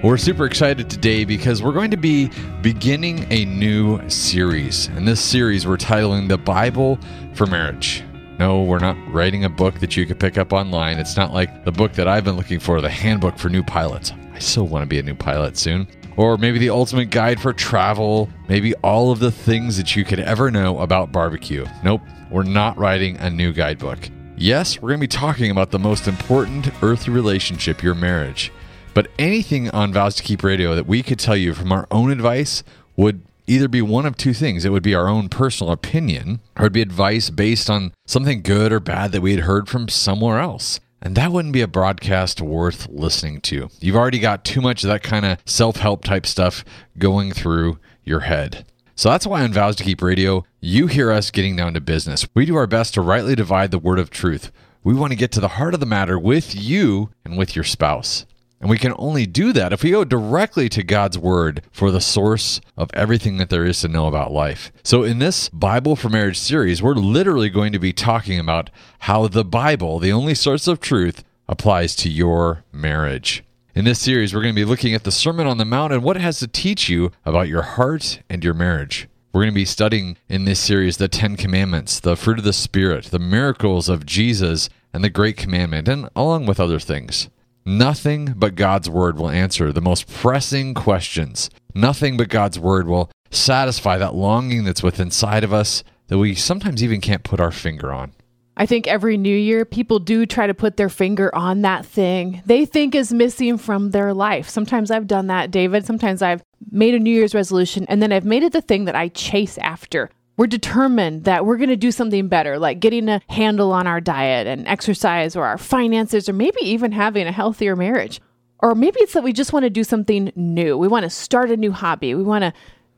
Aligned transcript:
We're 0.00 0.16
super 0.16 0.46
excited 0.46 0.88
today 0.88 1.24
because 1.24 1.60
we're 1.60 1.72
going 1.72 1.90
to 1.90 1.96
be 1.96 2.30
beginning 2.62 3.26
a 3.32 3.44
new 3.46 4.08
series. 4.08 4.86
And 4.86 5.08
this 5.08 5.20
series 5.20 5.66
we're 5.66 5.76
titling 5.76 6.28
The 6.28 6.38
Bible 6.38 7.00
for 7.34 7.46
Marriage. 7.46 8.04
No, 8.38 8.62
we're 8.62 8.78
not 8.78 8.96
writing 9.12 9.42
a 9.42 9.48
book 9.48 9.80
that 9.80 9.96
you 9.96 10.06
could 10.06 10.20
pick 10.20 10.38
up 10.38 10.52
online. 10.52 10.98
It's 10.98 11.16
not 11.16 11.34
like 11.34 11.64
the 11.64 11.72
book 11.72 11.94
that 11.94 12.06
I've 12.06 12.22
been 12.22 12.36
looking 12.36 12.60
for, 12.60 12.80
the 12.80 12.88
handbook 12.88 13.38
for 13.38 13.48
new 13.48 13.64
pilots. 13.64 14.12
I 14.32 14.38
still 14.38 14.68
want 14.68 14.84
to 14.84 14.86
be 14.86 15.00
a 15.00 15.02
new 15.02 15.16
pilot 15.16 15.56
soon. 15.56 15.88
Or 16.16 16.38
maybe 16.38 16.60
the 16.60 16.70
ultimate 16.70 17.10
guide 17.10 17.40
for 17.40 17.52
travel, 17.52 18.30
maybe 18.48 18.74
all 18.76 19.10
of 19.10 19.18
the 19.18 19.32
things 19.32 19.76
that 19.78 19.96
you 19.96 20.04
could 20.04 20.20
ever 20.20 20.52
know 20.52 20.78
about 20.78 21.10
barbecue. 21.10 21.66
Nope, 21.82 22.02
we're 22.30 22.44
not 22.44 22.78
writing 22.78 23.16
a 23.16 23.30
new 23.30 23.52
guidebook. 23.52 23.98
Yes, 24.36 24.80
we're 24.80 24.90
going 24.90 25.00
to 25.00 25.08
be 25.08 25.08
talking 25.08 25.50
about 25.50 25.72
the 25.72 25.80
most 25.80 26.06
important 26.06 26.70
earthly 26.84 27.12
relationship, 27.12 27.82
your 27.82 27.96
marriage. 27.96 28.52
But 28.98 29.12
anything 29.16 29.70
on 29.70 29.92
Vows 29.92 30.16
to 30.16 30.24
Keep 30.24 30.42
Radio 30.42 30.74
that 30.74 30.88
we 30.88 31.04
could 31.04 31.20
tell 31.20 31.36
you 31.36 31.54
from 31.54 31.70
our 31.70 31.86
own 31.88 32.10
advice 32.10 32.64
would 32.96 33.22
either 33.46 33.68
be 33.68 33.80
one 33.80 34.06
of 34.06 34.16
two 34.16 34.34
things. 34.34 34.64
It 34.64 34.72
would 34.72 34.82
be 34.82 34.96
our 34.96 35.06
own 35.06 35.28
personal 35.28 35.72
opinion, 35.72 36.40
or 36.56 36.62
it'd 36.62 36.72
be 36.72 36.82
advice 36.82 37.30
based 37.30 37.70
on 37.70 37.92
something 38.06 38.42
good 38.42 38.72
or 38.72 38.80
bad 38.80 39.12
that 39.12 39.20
we 39.20 39.30
had 39.30 39.44
heard 39.44 39.68
from 39.68 39.88
somewhere 39.88 40.40
else. 40.40 40.80
And 41.00 41.14
that 41.14 41.30
wouldn't 41.30 41.54
be 41.54 41.60
a 41.60 41.68
broadcast 41.68 42.40
worth 42.40 42.88
listening 42.88 43.40
to. 43.42 43.68
You've 43.78 43.94
already 43.94 44.18
got 44.18 44.44
too 44.44 44.60
much 44.60 44.82
of 44.82 44.88
that 44.88 45.04
kind 45.04 45.24
of 45.24 45.38
self 45.44 45.76
help 45.76 46.02
type 46.02 46.26
stuff 46.26 46.64
going 46.98 47.30
through 47.30 47.78
your 48.02 48.22
head. 48.22 48.66
So 48.96 49.10
that's 49.10 49.28
why 49.28 49.44
on 49.44 49.52
Vows 49.52 49.76
to 49.76 49.84
Keep 49.84 50.02
Radio, 50.02 50.44
you 50.60 50.88
hear 50.88 51.12
us 51.12 51.30
getting 51.30 51.54
down 51.54 51.74
to 51.74 51.80
business. 51.80 52.26
We 52.34 52.46
do 52.46 52.56
our 52.56 52.66
best 52.66 52.94
to 52.94 53.00
rightly 53.00 53.36
divide 53.36 53.70
the 53.70 53.78
word 53.78 54.00
of 54.00 54.10
truth. 54.10 54.50
We 54.82 54.92
want 54.92 55.12
to 55.12 55.16
get 55.16 55.30
to 55.32 55.40
the 55.40 55.50
heart 55.50 55.74
of 55.74 55.78
the 55.78 55.86
matter 55.86 56.18
with 56.18 56.52
you 56.52 57.10
and 57.24 57.38
with 57.38 57.54
your 57.54 57.64
spouse. 57.64 58.26
And 58.60 58.68
we 58.68 58.78
can 58.78 58.92
only 58.96 59.24
do 59.24 59.52
that 59.52 59.72
if 59.72 59.84
we 59.84 59.90
go 59.90 60.04
directly 60.04 60.68
to 60.70 60.82
God's 60.82 61.16
Word 61.16 61.62
for 61.70 61.90
the 61.90 62.00
source 62.00 62.60
of 62.76 62.90
everything 62.92 63.36
that 63.36 63.50
there 63.50 63.64
is 63.64 63.80
to 63.82 63.88
know 63.88 64.06
about 64.08 64.32
life. 64.32 64.72
So, 64.82 65.04
in 65.04 65.20
this 65.20 65.48
Bible 65.50 65.94
for 65.94 66.08
Marriage 66.08 66.38
series, 66.38 66.82
we're 66.82 66.94
literally 66.94 67.50
going 67.50 67.72
to 67.72 67.78
be 67.78 67.92
talking 67.92 68.38
about 68.40 68.70
how 69.00 69.28
the 69.28 69.44
Bible, 69.44 70.00
the 70.00 70.12
only 70.12 70.34
source 70.34 70.66
of 70.66 70.80
truth, 70.80 71.22
applies 71.48 71.94
to 71.96 72.08
your 72.08 72.64
marriage. 72.72 73.44
In 73.74 73.84
this 73.84 74.00
series, 74.00 74.34
we're 74.34 74.42
going 74.42 74.54
to 74.54 74.60
be 74.60 74.64
looking 74.64 74.92
at 74.92 75.04
the 75.04 75.12
Sermon 75.12 75.46
on 75.46 75.58
the 75.58 75.64
Mount 75.64 75.92
and 75.92 76.02
what 76.02 76.16
it 76.16 76.22
has 76.22 76.40
to 76.40 76.48
teach 76.48 76.88
you 76.88 77.12
about 77.24 77.46
your 77.46 77.62
heart 77.62 78.20
and 78.28 78.42
your 78.42 78.54
marriage. 78.54 79.08
We're 79.32 79.42
going 79.42 79.52
to 79.52 79.60
be 79.60 79.64
studying 79.64 80.16
in 80.28 80.46
this 80.46 80.58
series 80.58 80.96
the 80.96 81.06
Ten 81.06 81.36
Commandments, 81.36 82.00
the 82.00 82.16
fruit 82.16 82.38
of 82.38 82.44
the 82.44 82.52
Spirit, 82.52 83.04
the 83.04 83.20
miracles 83.20 83.88
of 83.88 84.04
Jesus, 84.04 84.68
and 84.92 85.04
the 85.04 85.10
Great 85.10 85.36
Commandment, 85.36 85.86
and 85.86 86.08
along 86.16 86.46
with 86.46 86.58
other 86.58 86.80
things. 86.80 87.28
Nothing 87.68 88.32
but 88.34 88.54
God's 88.54 88.88
word 88.88 89.18
will 89.18 89.28
answer 89.28 89.74
the 89.74 89.82
most 89.82 90.10
pressing 90.10 90.72
questions. 90.72 91.50
Nothing 91.74 92.16
but 92.16 92.30
God's 92.30 92.58
word 92.58 92.88
will 92.88 93.10
satisfy 93.30 93.98
that 93.98 94.14
longing 94.14 94.64
that's 94.64 94.82
within 94.82 95.08
inside 95.08 95.44
of 95.44 95.52
us 95.52 95.84
that 96.06 96.16
we 96.16 96.34
sometimes 96.34 96.82
even 96.82 97.02
can't 97.02 97.24
put 97.24 97.40
our 97.40 97.50
finger 97.50 97.92
on. 97.92 98.14
I 98.56 98.64
think 98.64 98.86
every 98.86 99.18
new 99.18 99.36
year 99.36 99.66
people 99.66 99.98
do 99.98 100.24
try 100.24 100.46
to 100.46 100.54
put 100.54 100.78
their 100.78 100.88
finger 100.88 101.32
on 101.34 101.60
that 101.60 101.84
thing 101.84 102.42
they 102.46 102.64
think 102.64 102.94
is 102.94 103.12
missing 103.12 103.58
from 103.58 103.90
their 103.90 104.14
life. 104.14 104.48
Sometimes 104.48 104.90
I've 104.90 105.06
done 105.06 105.26
that, 105.26 105.50
David. 105.50 105.84
Sometimes 105.84 106.22
I've 106.22 106.42
made 106.70 106.94
a 106.94 106.98
New 106.98 107.14
Year's 107.14 107.34
resolution 107.34 107.84
and 107.90 108.00
then 108.00 108.12
I've 108.12 108.24
made 108.24 108.44
it 108.44 108.52
the 108.54 108.62
thing 108.62 108.86
that 108.86 108.96
I 108.96 109.08
chase 109.08 109.58
after 109.58 110.08
we're 110.38 110.46
determined 110.46 111.24
that 111.24 111.44
we're 111.44 111.56
going 111.56 111.68
to 111.68 111.76
do 111.76 111.90
something 111.90 112.28
better, 112.28 112.58
like 112.58 112.80
getting 112.80 113.08
a 113.08 113.20
handle 113.28 113.72
on 113.72 113.86
our 113.86 114.00
diet 114.00 114.46
and 114.46 114.66
exercise 114.68 115.36
or 115.36 115.44
our 115.44 115.58
finances, 115.58 116.28
or 116.28 116.32
maybe 116.32 116.60
even 116.62 116.92
having 116.92 117.26
a 117.26 117.32
healthier 117.32 117.76
marriage. 117.76 118.20
Or 118.60 118.74
maybe 118.74 119.00
it's 119.00 119.12
that 119.12 119.24
we 119.24 119.32
just 119.32 119.52
want 119.52 119.64
to 119.64 119.70
do 119.70 119.84
something 119.84 120.32
new. 120.36 120.78
We 120.78 120.88
want 120.88 121.02
to 121.02 121.10
start 121.10 121.50
a 121.50 121.56
new 121.56 121.72
hobby. 121.72 122.14
We 122.14 122.22
want 122.22 122.42
to 122.42 122.52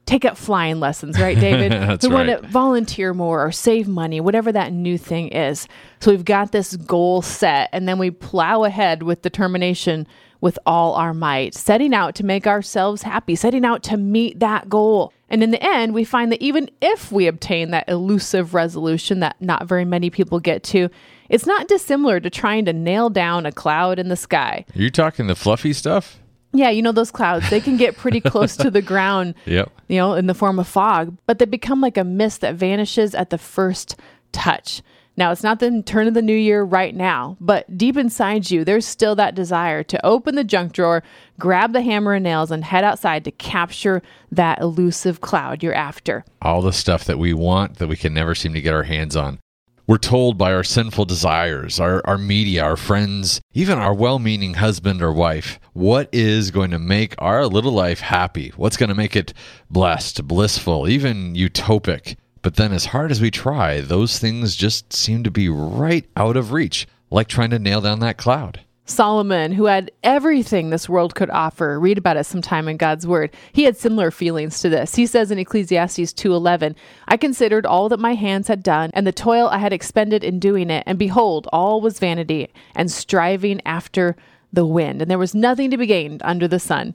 take 0.05 0.27
up 0.27 0.37
flying 0.37 0.81
lessons, 0.81 1.19
right, 1.19 1.39
David? 1.41 1.73
That's 1.73 2.07
we 2.07 2.15
right. 2.15 2.29
want 2.29 2.43
to 2.43 2.49
volunteer 2.49 3.15
more 3.15 3.47
or 3.47 3.53
save 3.53 3.89
money, 3.89 4.21
whatever 4.21 4.53
that 4.53 4.73
new 4.73 4.99
thing 4.99 5.29
is. 5.29 5.67
So 6.01 6.11
we've 6.11 6.25
got 6.25 6.53
this 6.53 6.77
goal 6.77 7.23
set, 7.23 7.71
and 7.73 7.89
then 7.89 7.99
we 7.99 8.11
plow 8.11 8.65
ahead 8.65 9.03
with 9.03 9.23
determination 9.23 10.07
with 10.41 10.59
all 10.67 10.95
our 10.95 11.15
might, 11.15 11.55
setting 11.55 11.95
out 11.95 12.15
to 12.17 12.25
make 12.25 12.47
ourselves 12.47 13.03
happy, 13.03 13.35
setting 13.35 13.65
out 13.65 13.83
to 13.85 13.97
meet 13.97 14.41
that 14.41 14.69
goal. 14.69 15.13
And 15.31 15.43
in 15.43 15.51
the 15.53 15.63
end, 15.63 15.95
we 15.95 16.05
find 16.05 16.33
that 16.33 16.43
even 16.43 16.69
if 16.81 17.13
we 17.13 17.27
obtain 17.29 17.71
that 17.71 17.89
elusive 17.89 18.53
resolution 18.53 19.21
that 19.21 19.37
not 19.41 19.67
very 19.69 19.85
many 19.85 20.11
people 20.11 20.41
get 20.41 20.63
to, 20.65 20.89
it's 21.29 21.47
not 21.47 21.69
dissimilar 21.69 22.19
to 22.21 22.29
trying 22.31 22.65
to 22.65 22.73
nail 22.73 23.09
down 23.11 23.47
a 23.47 23.53
cloud 23.53 23.99
in 24.01 24.09
the 24.09 24.17
sky. 24.17 24.65
Are 24.75 24.83
you 24.83 24.91
talking 24.91 25.29
the 25.29 25.37
fluffy 25.37 25.73
stuff? 25.73 26.19
Yeah, 26.53 26.71
you 26.71 26.83
know 26.83 26.91
those 26.91 27.13
clouds, 27.13 27.49
they 27.49 27.61
can 27.61 27.77
get 27.77 27.97
pretty 27.97 28.21
close 28.33 28.57
to 28.57 28.73
the 28.73 28.83
ground, 28.83 29.35
Yep. 29.47 29.71
you 29.87 29.99
know, 29.99 30.15
in 30.15 30.27
the 30.27 30.35
form 30.35 30.59
of 30.59 30.67
fog, 30.67 31.17
but 31.27 31.39
they 31.39 31.45
become 31.45 31.81
like 31.81 31.97
a 31.97 32.03
mist 32.03 32.41
that 32.41 32.57
vanishes 32.57 33.15
at 33.15 33.31
the 33.31 33.39
first 33.39 33.95
touch. 34.33 34.83
Now, 35.21 35.33
it's 35.33 35.43
not 35.43 35.61
the 35.61 35.83
turn 35.83 36.09
of 36.09 36.15
the 36.15 36.23
new 36.23 36.35
year 36.35 36.63
right 36.63 36.97
now, 36.97 37.37
but 37.41 37.77
deep 37.77 37.99
inside 37.99 38.51
you, 38.51 38.65
there's 38.65 38.87
still 38.87 39.15
that 39.17 39.35
desire 39.35 39.83
to 39.83 40.07
open 40.07 40.35
the 40.35 40.45
junk 40.45 40.73
drawer, 40.73 41.03
grab 41.39 41.75
the 41.75 41.83
hammer 41.83 42.15
and 42.15 42.25
nails, 42.25 42.51
and 42.51 42.65
head 42.65 42.85
outside 42.85 43.27
to 43.27 43.31
capture 43.31 44.01
that 44.33 44.63
elusive 44.63 45.21
cloud 45.21 45.63
you're 45.63 45.75
after. 45.75 46.25
All 46.41 46.63
the 46.63 46.73
stuff 46.73 47.05
that 47.05 47.19
we 47.19 47.35
want 47.35 47.77
that 47.77 47.89
we 47.89 47.99
can 47.99 48.15
never 48.15 48.35
seem 48.35 48.55
to 48.55 48.63
get 48.63 48.73
our 48.73 48.85
hands 48.85 49.15
on. 49.15 49.41
We're 49.87 49.99
told 49.99 50.39
by 50.39 50.55
our 50.55 50.65
sinful 50.65 51.05
desires, 51.05 51.79
our, 51.79 52.01
our 52.07 52.17
media, 52.17 52.65
our 52.65 52.79
friends, 52.79 53.43
even 53.53 53.77
our 53.77 53.93
well 53.93 54.19
meaning 54.19 54.55
husband 54.55 55.03
or 55.03 55.13
wife, 55.13 55.61
what 55.75 56.09
is 56.15 56.51
going 56.51 56.71
to 56.71 56.79
make 56.79 57.15
our 57.19 57.45
little 57.45 57.73
life 57.73 58.01
happy? 58.01 58.55
What's 58.57 58.79
going 58.79 58.89
to 58.89 58.95
make 58.95 59.17
it 59.17 59.35
blessed, 59.69 60.27
blissful, 60.27 60.89
even 60.89 61.35
utopic? 61.35 62.17
But 62.43 62.57
then, 62.57 62.73
as 62.73 62.87
hard 62.87 63.11
as 63.11 63.21
we 63.21 63.31
try, 63.31 63.81
those 63.81 64.19
things 64.19 64.57
just 64.57 64.93
seem 64.93 65.25
to 65.25 65.31
be 65.31 65.49
right 65.49 66.07
out 66.17 66.37
of 66.37 66.53
reach, 66.53 66.89
like 67.11 67.29
trying 67.29 67.51
to 67.51 67.59
nail 67.59 67.81
down 67.81 68.01
that 68.01 68.17
cloud. 68.17 68.61
Solomon, 68.87 69.53
who 69.53 69.67
had 69.67 69.93
everything 70.03 70.71
this 70.71 70.89
world 70.89 71.15
could 71.15 71.31
offer, 71.31 71.79
read 71.79 71.97
about 71.97 72.17
it 72.17 72.25
sometime 72.25 72.67
in 72.67 72.77
God's 72.77 73.07
word. 73.07 73.31
He 73.53 73.63
had 73.65 73.77
similar 73.77 74.11
feelings 74.11 74.59
to 74.61 74.69
this. 74.69 74.97
He 74.97 75.07
says 75.07 75.31
in 75.31 75.39
Ecclesiastes 75.39 76.13
2:11, 76.13 76.75
"I 77.07 77.17
considered 77.17 77.67
all 77.67 77.89
that 77.91 78.01
my 78.01 78.15
hands 78.15 78.49
had 78.49 78.65
done 78.65 78.91
and 78.95 79.07
the 79.07 79.13
toil 79.13 79.47
I 79.49 79.59
had 79.59 79.73
expended 79.73 80.25
in 80.25 80.41
doing 80.41 80.71
it, 80.71 80.83
and 80.87 80.99
behold, 80.99 81.47
all 81.53 81.81
was 81.81 82.01
vanity 82.01 82.49
and 82.75 82.91
striving 82.91 83.61
after 83.65 84.17
the 84.53 84.67
wind, 84.67 85.01
and 85.01 85.09
there 85.09 85.19
was 85.19 85.35
nothing 85.35 85.71
to 85.71 85.77
be 85.77 85.87
gained 85.87 86.21
under 86.25 86.49
the 86.49 86.59
sun." 86.59 86.95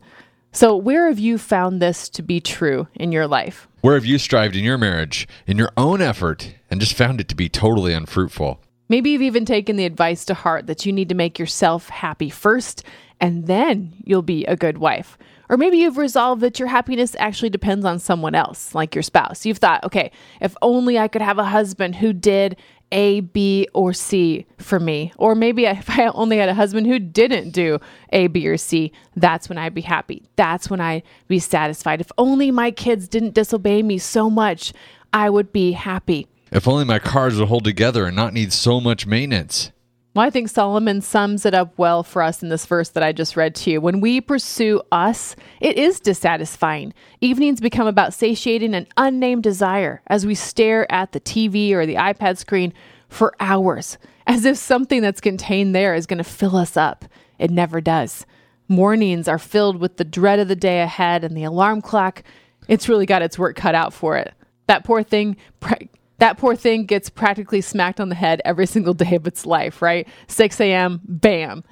So, 0.55 0.77
where 0.77 1.09
have 1.09 1.19
you 1.19 1.37
found 1.37 1.81
this 1.81 2.07
to 2.07 2.21
be 2.21 2.39
true 2.39 2.87
in 2.93 3.11
your 3.11 3.27
life? 3.27 3.67
Where 3.81 3.95
have 3.95 4.05
you 4.05 4.17
strived 4.17 4.55
in 4.55 4.63
your 4.63 4.77
marriage, 4.77 5.27
in 5.45 5.57
your 5.57 5.69
own 5.75 6.01
effort, 6.01 6.55
and 6.71 6.79
just 6.79 6.93
found 6.93 7.19
it 7.19 7.27
to 7.27 7.35
be 7.35 7.49
totally 7.49 7.91
unfruitful? 7.91 8.61
Maybe 8.87 9.09
you've 9.09 9.21
even 9.21 9.43
taken 9.43 9.75
the 9.75 9.83
advice 9.83 10.23
to 10.25 10.33
heart 10.33 10.67
that 10.67 10.85
you 10.85 10.93
need 10.93 11.09
to 11.09 11.15
make 11.15 11.37
yourself 11.37 11.89
happy 11.89 12.29
first, 12.29 12.85
and 13.19 13.47
then 13.47 13.95
you'll 14.05 14.21
be 14.21 14.45
a 14.45 14.55
good 14.55 14.77
wife. 14.77 15.17
Or 15.49 15.57
maybe 15.57 15.77
you've 15.77 15.97
resolved 15.97 16.41
that 16.41 16.57
your 16.57 16.69
happiness 16.69 17.17
actually 17.19 17.49
depends 17.49 17.83
on 17.83 17.99
someone 17.99 18.33
else, 18.33 18.73
like 18.73 18.95
your 18.95 19.03
spouse. 19.03 19.45
You've 19.45 19.57
thought, 19.57 19.83
okay, 19.83 20.09
if 20.39 20.55
only 20.61 20.97
I 20.97 21.09
could 21.09 21.21
have 21.21 21.37
a 21.37 21.43
husband 21.43 21.97
who 21.97 22.13
did 22.13 22.55
A, 22.91 23.21
B, 23.21 23.67
or 23.73 23.93
C 23.93 24.45
for 24.57 24.79
me. 24.79 25.11
Or 25.17 25.35
maybe 25.35 25.65
if 25.65 25.89
I 25.89 26.07
only 26.07 26.37
had 26.37 26.49
a 26.49 26.53
husband 26.53 26.87
who 26.87 26.99
didn't 26.99 27.51
do 27.51 27.79
A, 28.11 28.27
B, 28.27 28.47
or 28.47 28.57
C, 28.57 28.91
that's 29.15 29.49
when 29.49 29.57
I'd 29.57 29.73
be 29.73 29.81
happy. 29.81 30.23
That's 30.35 30.69
when 30.69 30.81
I'd 30.81 31.03
be 31.27 31.39
satisfied. 31.39 32.01
If 32.01 32.11
only 32.17 32.51
my 32.51 32.71
kids 32.71 33.07
didn't 33.07 33.33
disobey 33.33 33.83
me 33.83 33.97
so 33.97 34.29
much, 34.29 34.73
I 35.13 35.29
would 35.29 35.51
be 35.51 35.71
happy. 35.73 36.27
If 36.51 36.67
only 36.67 36.85
my 36.85 36.99
cars 36.99 37.37
would 37.37 37.47
hold 37.47 37.63
together 37.63 38.05
and 38.05 38.15
not 38.15 38.33
need 38.33 38.53
so 38.53 38.79
much 38.79 39.05
maintenance. 39.07 39.71
Well, 40.15 40.25
I 40.25 40.29
think 40.29 40.47
Solomon 40.47 41.01
sums 41.01 41.45
it 41.45 41.53
up 41.53 41.77
well 41.77 42.01
for 42.01 42.21
us 42.21 42.41
in 42.41 42.47
this 42.47 42.65
verse 42.65 42.87
that 42.91 43.03
I 43.03 43.11
just 43.11 43.35
read 43.35 43.53
to 43.55 43.69
you. 43.71 43.81
When 43.81 43.99
we 43.99 44.21
pursue 44.21 44.81
us, 44.89 45.35
it 45.59 45.77
is 45.77 45.99
dissatisfying. 45.99 46.93
Evenings 47.19 47.59
become 47.59 47.85
about 47.85 48.13
satiating 48.13 48.73
an 48.73 48.87
unnamed 48.95 49.43
desire 49.43 50.01
as 50.07 50.25
we 50.25 50.33
stare 50.33 50.89
at 50.89 51.11
the 51.11 51.19
TV 51.19 51.73
or 51.73 51.85
the 51.85 51.95
iPad 51.95 52.37
screen 52.37 52.73
for 53.09 53.35
hours, 53.41 53.97
as 54.25 54.45
if 54.45 54.55
something 54.55 55.01
that's 55.01 55.19
contained 55.19 55.75
there 55.75 55.93
is 55.93 56.05
going 56.05 56.19
to 56.19 56.23
fill 56.23 56.55
us 56.55 56.77
up. 56.77 57.03
It 57.37 57.51
never 57.51 57.81
does. 57.81 58.25
Mornings 58.69 59.27
are 59.27 59.37
filled 59.37 59.81
with 59.81 59.97
the 59.97 60.05
dread 60.05 60.39
of 60.39 60.47
the 60.47 60.55
day 60.55 60.81
ahead, 60.81 61.25
and 61.25 61.35
the 61.35 61.43
alarm 61.43 61.81
clock 61.81 62.23
It's 62.69 62.87
really 62.87 63.05
got 63.05 63.21
its 63.21 63.37
work 63.37 63.57
cut 63.57 63.75
out 63.75 63.93
for 63.93 64.15
it. 64.15 64.33
That 64.67 64.85
poor 64.85 65.03
thing. 65.03 65.35
Pra- 65.59 65.89
that 66.17 66.37
poor 66.37 66.55
thing 66.55 66.85
gets 66.85 67.09
practically 67.09 67.61
smacked 67.61 67.99
on 67.99 68.09
the 68.09 68.15
head 68.15 68.41
every 68.45 68.65
single 68.65 68.93
day 68.93 69.15
of 69.15 69.27
its 69.27 69.45
life, 69.45 69.81
right? 69.81 70.07
6 70.27 70.59
a.m., 70.61 71.01
bam. 71.03 71.63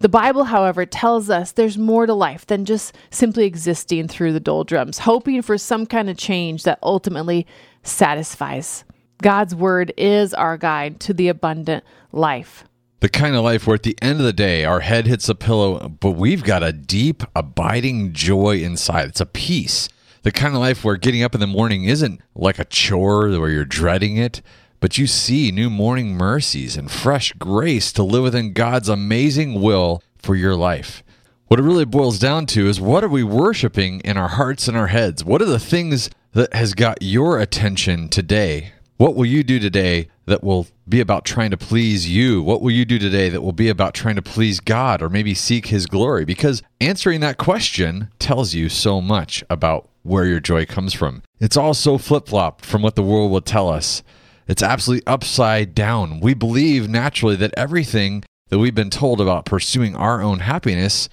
The 0.00 0.08
Bible, 0.08 0.44
however, 0.44 0.84
tells 0.84 1.30
us 1.30 1.52
there's 1.52 1.78
more 1.78 2.04
to 2.04 2.14
life 2.14 2.46
than 2.46 2.64
just 2.64 2.94
simply 3.10 3.46
existing 3.46 4.08
through 4.08 4.32
the 4.32 4.40
doldrums, 4.40 4.98
hoping 4.98 5.40
for 5.40 5.56
some 5.56 5.86
kind 5.86 6.10
of 6.10 6.18
change 6.18 6.64
that 6.64 6.78
ultimately 6.82 7.46
satisfies. 7.82 8.84
God's 9.22 9.54
word 9.54 9.92
is 9.96 10.34
our 10.34 10.58
guide 10.58 11.00
to 11.00 11.14
the 11.14 11.28
abundant 11.28 11.84
life. 12.12 12.64
The 13.00 13.08
kind 13.08 13.36
of 13.36 13.44
life 13.44 13.66
where 13.66 13.76
at 13.76 13.82
the 13.82 13.96
end 14.02 14.18
of 14.18 14.26
the 14.26 14.32
day, 14.32 14.64
our 14.64 14.80
head 14.80 15.06
hits 15.06 15.26
the 15.26 15.34
pillow, 15.34 15.88
but 15.88 16.12
we've 16.12 16.42
got 16.42 16.62
a 16.62 16.72
deep, 16.72 17.22
abiding 17.34 18.12
joy 18.12 18.58
inside. 18.58 19.08
It's 19.08 19.20
a 19.20 19.26
peace. 19.26 19.88
The 20.24 20.32
kind 20.32 20.54
of 20.54 20.60
life 20.60 20.82
where 20.82 20.96
getting 20.96 21.22
up 21.22 21.34
in 21.34 21.40
the 21.42 21.46
morning 21.46 21.84
isn't 21.84 22.18
like 22.34 22.58
a 22.58 22.64
chore 22.64 23.28
where 23.38 23.50
you're 23.50 23.66
dreading 23.66 24.16
it, 24.16 24.40
but 24.80 24.96
you 24.96 25.06
see 25.06 25.50
new 25.50 25.68
morning 25.68 26.14
mercies 26.14 26.78
and 26.78 26.90
fresh 26.90 27.34
grace 27.34 27.92
to 27.92 28.02
live 28.02 28.22
within 28.22 28.54
God's 28.54 28.88
amazing 28.88 29.60
will 29.60 30.02
for 30.16 30.34
your 30.34 30.56
life. 30.56 31.04
What 31.48 31.60
it 31.60 31.64
really 31.64 31.84
boils 31.84 32.18
down 32.18 32.46
to 32.46 32.66
is 32.66 32.80
what 32.80 33.04
are 33.04 33.08
we 33.08 33.22
worshiping 33.22 34.00
in 34.00 34.16
our 34.16 34.28
hearts 34.28 34.66
and 34.66 34.78
our 34.78 34.86
heads? 34.86 35.22
What 35.22 35.42
are 35.42 35.44
the 35.44 35.58
things 35.58 36.08
that 36.32 36.54
has 36.54 36.72
got 36.72 37.02
your 37.02 37.38
attention 37.38 38.08
today? 38.08 38.72
What 38.96 39.16
will 39.16 39.26
you 39.26 39.42
do 39.42 39.58
today 39.58 40.08
that 40.24 40.42
will 40.42 40.68
be 40.88 41.00
about 41.00 41.26
trying 41.26 41.50
to 41.50 41.58
please 41.58 42.08
you? 42.08 42.42
What 42.42 42.62
will 42.62 42.70
you 42.70 42.86
do 42.86 42.98
today 42.98 43.28
that 43.28 43.42
will 43.42 43.52
be 43.52 43.68
about 43.68 43.92
trying 43.92 44.16
to 44.16 44.22
please 44.22 44.58
God 44.58 45.02
or 45.02 45.10
maybe 45.10 45.34
seek 45.34 45.66
His 45.66 45.84
glory? 45.84 46.24
Because 46.24 46.62
answering 46.80 47.20
that 47.20 47.36
question 47.36 48.08
tells 48.18 48.54
you 48.54 48.70
so 48.70 49.02
much 49.02 49.44
about 49.50 49.90
where 50.04 50.24
your 50.26 50.38
joy 50.38 50.64
comes 50.64 50.94
from. 50.94 51.22
It's 51.40 51.56
all 51.56 51.74
so 51.74 51.98
flip 51.98 52.28
flopped 52.28 52.64
from 52.64 52.82
what 52.82 52.94
the 52.94 53.02
world 53.02 53.32
will 53.32 53.40
tell 53.40 53.68
us. 53.68 54.02
It's 54.46 54.62
absolutely 54.62 55.06
upside 55.06 55.74
down. 55.74 56.20
We 56.20 56.34
believe 56.34 56.88
naturally 56.88 57.34
that 57.36 57.54
everything 57.56 58.22
that 58.50 58.58
we've 58.58 58.74
been 58.74 58.90
told 58.90 59.20
about 59.20 59.46
pursuing 59.46 59.96
our 59.96 60.22
own 60.22 60.40
happiness 60.40 61.08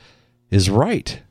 is 0.49 0.69
right. 0.69 1.21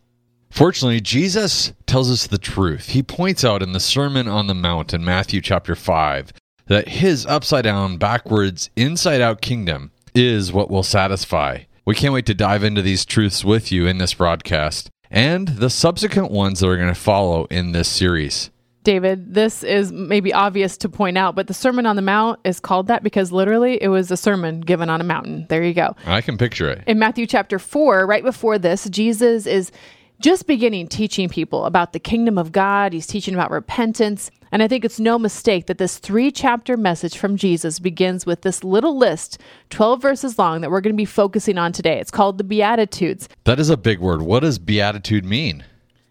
Fortunately, 0.50 1.00
Jesus 1.00 1.72
tells 1.86 2.10
us 2.10 2.26
the 2.26 2.38
truth. 2.38 2.88
He 2.88 3.02
points 3.02 3.44
out 3.44 3.62
in 3.62 3.72
the 3.72 3.80
Sermon 3.80 4.26
on 4.26 4.46
the 4.46 4.54
Mount 4.54 4.92
in 4.92 5.04
Matthew 5.04 5.40
chapter 5.40 5.76
5 5.76 6.32
that 6.66 6.88
his 6.88 7.26
upside 7.26 7.64
down, 7.64 7.98
backwards, 7.98 8.70
inside 8.76 9.20
out 9.20 9.40
kingdom 9.40 9.92
is 10.14 10.52
what 10.52 10.70
will 10.70 10.82
satisfy. 10.82 11.60
We 11.84 11.94
can't 11.94 12.14
wait 12.14 12.26
to 12.26 12.34
dive 12.34 12.64
into 12.64 12.82
these 12.82 13.04
truths 13.04 13.44
with 13.44 13.70
you 13.70 13.86
in 13.86 13.98
this 13.98 14.14
broadcast 14.14 14.90
and 15.10 15.48
the 15.48 15.70
subsequent 15.70 16.30
ones 16.30 16.60
that 16.60 16.68
are 16.68 16.76
going 16.76 16.88
to 16.88 16.94
follow 16.94 17.46
in 17.46 17.72
this 17.72 17.88
series. 17.88 18.50
David, 18.82 19.34
this 19.34 19.62
is 19.62 19.92
maybe 19.92 20.32
obvious 20.32 20.78
to 20.78 20.88
point 20.88 21.18
out, 21.18 21.34
but 21.34 21.48
the 21.48 21.54
Sermon 21.54 21.84
on 21.84 21.96
the 21.96 22.02
Mount 22.02 22.40
is 22.44 22.60
called 22.60 22.86
that 22.86 23.02
because 23.02 23.30
literally 23.30 23.80
it 23.82 23.88
was 23.88 24.10
a 24.10 24.16
sermon 24.16 24.62
given 24.62 24.88
on 24.88 25.02
a 25.02 25.04
mountain. 25.04 25.44
There 25.50 25.62
you 25.62 25.74
go. 25.74 25.94
I 26.06 26.22
can 26.22 26.38
picture 26.38 26.70
it. 26.70 26.82
In 26.86 26.98
Matthew 26.98 27.26
chapter 27.26 27.58
4, 27.58 28.06
right 28.06 28.24
before 28.24 28.58
this, 28.58 28.88
Jesus 28.88 29.46
is 29.46 29.70
just 30.18 30.46
beginning 30.46 30.88
teaching 30.88 31.28
people 31.28 31.66
about 31.66 31.92
the 31.92 31.98
kingdom 31.98 32.38
of 32.38 32.52
God. 32.52 32.94
He's 32.94 33.06
teaching 33.06 33.34
about 33.34 33.50
repentance. 33.50 34.30
And 34.52 34.62
I 34.62 34.68
think 34.68 34.84
it's 34.84 34.98
no 34.98 35.18
mistake 35.18 35.66
that 35.66 35.78
this 35.78 35.98
three 35.98 36.30
chapter 36.30 36.76
message 36.76 37.16
from 37.16 37.36
Jesus 37.36 37.78
begins 37.78 38.26
with 38.26 38.42
this 38.42 38.64
little 38.64 38.98
list, 38.98 39.38
12 39.70 40.02
verses 40.02 40.38
long, 40.38 40.60
that 40.60 40.70
we're 40.70 40.80
going 40.80 40.94
to 40.94 41.00
be 41.00 41.04
focusing 41.04 41.56
on 41.56 41.72
today. 41.72 42.00
It's 42.00 42.10
called 42.10 42.38
the 42.38 42.44
Beatitudes. 42.44 43.28
That 43.44 43.60
is 43.60 43.70
a 43.70 43.76
big 43.76 44.00
word. 44.00 44.22
What 44.22 44.40
does 44.40 44.58
beatitude 44.58 45.24
mean? 45.24 45.64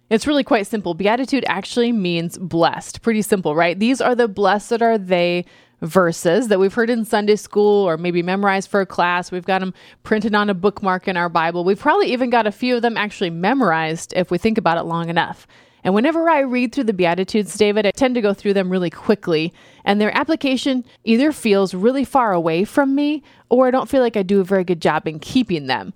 It's 0.09 0.25
really 0.25 0.43
quite 0.43 0.67
simple. 0.67 0.93
Beatitude 0.93 1.45
actually 1.47 1.91
means 1.91 2.37
blessed. 2.37 3.01
Pretty 3.01 3.21
simple, 3.21 3.55
right? 3.55 3.77
These 3.77 4.01
are 4.01 4.15
the 4.15 4.27
blessed 4.27 4.81
are 4.81 4.97
they 4.97 5.45
verses 5.81 6.47
that 6.47 6.59
we've 6.59 6.73
heard 6.73 6.89
in 6.89 7.05
Sunday 7.05 7.35
school 7.35 7.87
or 7.87 7.97
maybe 7.97 8.21
memorized 8.21 8.69
for 8.69 8.81
a 8.81 8.85
class. 8.85 9.31
We've 9.31 9.45
got 9.45 9.59
them 9.59 9.73
printed 10.03 10.35
on 10.35 10.49
a 10.49 10.53
bookmark 10.53 11.07
in 11.07 11.15
our 11.15 11.29
Bible. 11.29 11.63
We've 11.63 11.79
probably 11.79 12.11
even 12.11 12.29
got 12.29 12.47
a 12.47 12.51
few 12.51 12.75
of 12.75 12.81
them 12.81 12.97
actually 12.97 13.29
memorized 13.29 14.13
if 14.15 14.31
we 14.31 14.37
think 14.37 14.57
about 14.57 14.77
it 14.77 14.83
long 14.83 15.09
enough. 15.09 15.47
And 15.83 15.93
whenever 15.93 16.29
I 16.29 16.39
read 16.39 16.73
through 16.73 16.85
the 16.85 16.93
Beatitudes, 16.93 17.57
David, 17.57 17.85
I 17.85 17.91
tend 17.91 18.15
to 18.15 18.21
go 18.21 18.33
through 18.33 18.53
them 18.53 18.69
really 18.69 18.89
quickly, 18.89 19.53
and 19.85 19.99
their 19.99 20.15
application 20.17 20.85
either 21.03 21.31
feels 21.31 21.73
really 21.73 22.05
far 22.05 22.33
away 22.33 22.65
from 22.65 22.95
me 22.95 23.23
or 23.49 23.67
I 23.67 23.71
don't 23.71 23.89
feel 23.89 24.01
like 24.01 24.17
I 24.17 24.23
do 24.23 24.41
a 24.41 24.45
very 24.45 24.63
good 24.63 24.81
job 24.81 25.07
in 25.07 25.19
keeping 25.19 25.67
them. 25.67 25.93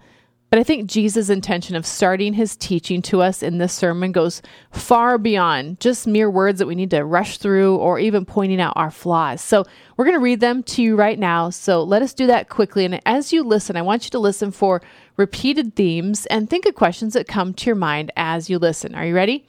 But 0.54 0.60
I 0.60 0.64
think 0.64 0.88
Jesus' 0.88 1.32
intention 1.32 1.76
of 1.76 1.84
starting 1.84 2.34
his 2.34 2.56
teaching 2.56 3.02
to 3.04 3.24
us 3.24 3.42
in 3.42 3.58
this 3.58 3.74
sermon 3.74 4.12
goes 4.12 4.44
far 4.70 5.18
beyond 5.18 5.80
just 5.80 6.06
mere 6.06 6.30
words 6.30 6.60
that 6.60 6.68
we 6.68 6.76
need 6.76 6.92
to 6.92 7.04
rush 7.04 7.40
through 7.40 7.78
or 7.78 7.98
even 7.98 8.24
pointing 8.24 8.62
out 8.62 8.74
our 8.76 8.92
flaws. 8.92 9.42
So 9.42 9.66
we're 9.98 10.06
going 10.06 10.16
to 10.16 10.24
read 10.24 10.42
them 10.42 10.62
to 10.62 10.84
you 10.84 10.96
right 10.96 11.18
now. 11.18 11.50
So 11.50 11.82
let 11.82 12.04
us 12.04 12.14
do 12.14 12.28
that 12.28 12.50
quickly. 12.50 12.86
And 12.86 13.02
as 13.04 13.34
you 13.34 13.42
listen, 13.42 13.76
I 13.76 13.82
want 13.82 14.04
you 14.04 14.12
to 14.12 14.20
listen 14.20 14.52
for 14.52 14.84
repeated 15.18 15.76
themes 15.76 16.28
and 16.28 16.48
think 16.48 16.68
of 16.68 16.76
questions 16.76 17.14
that 17.14 17.28
come 17.28 17.56
to 17.56 17.66
your 17.66 17.76
mind 17.76 18.12
as 18.16 18.48
you 18.48 18.60
listen. 18.60 18.94
Are 18.94 19.08
you 19.08 19.16
ready? 19.16 19.48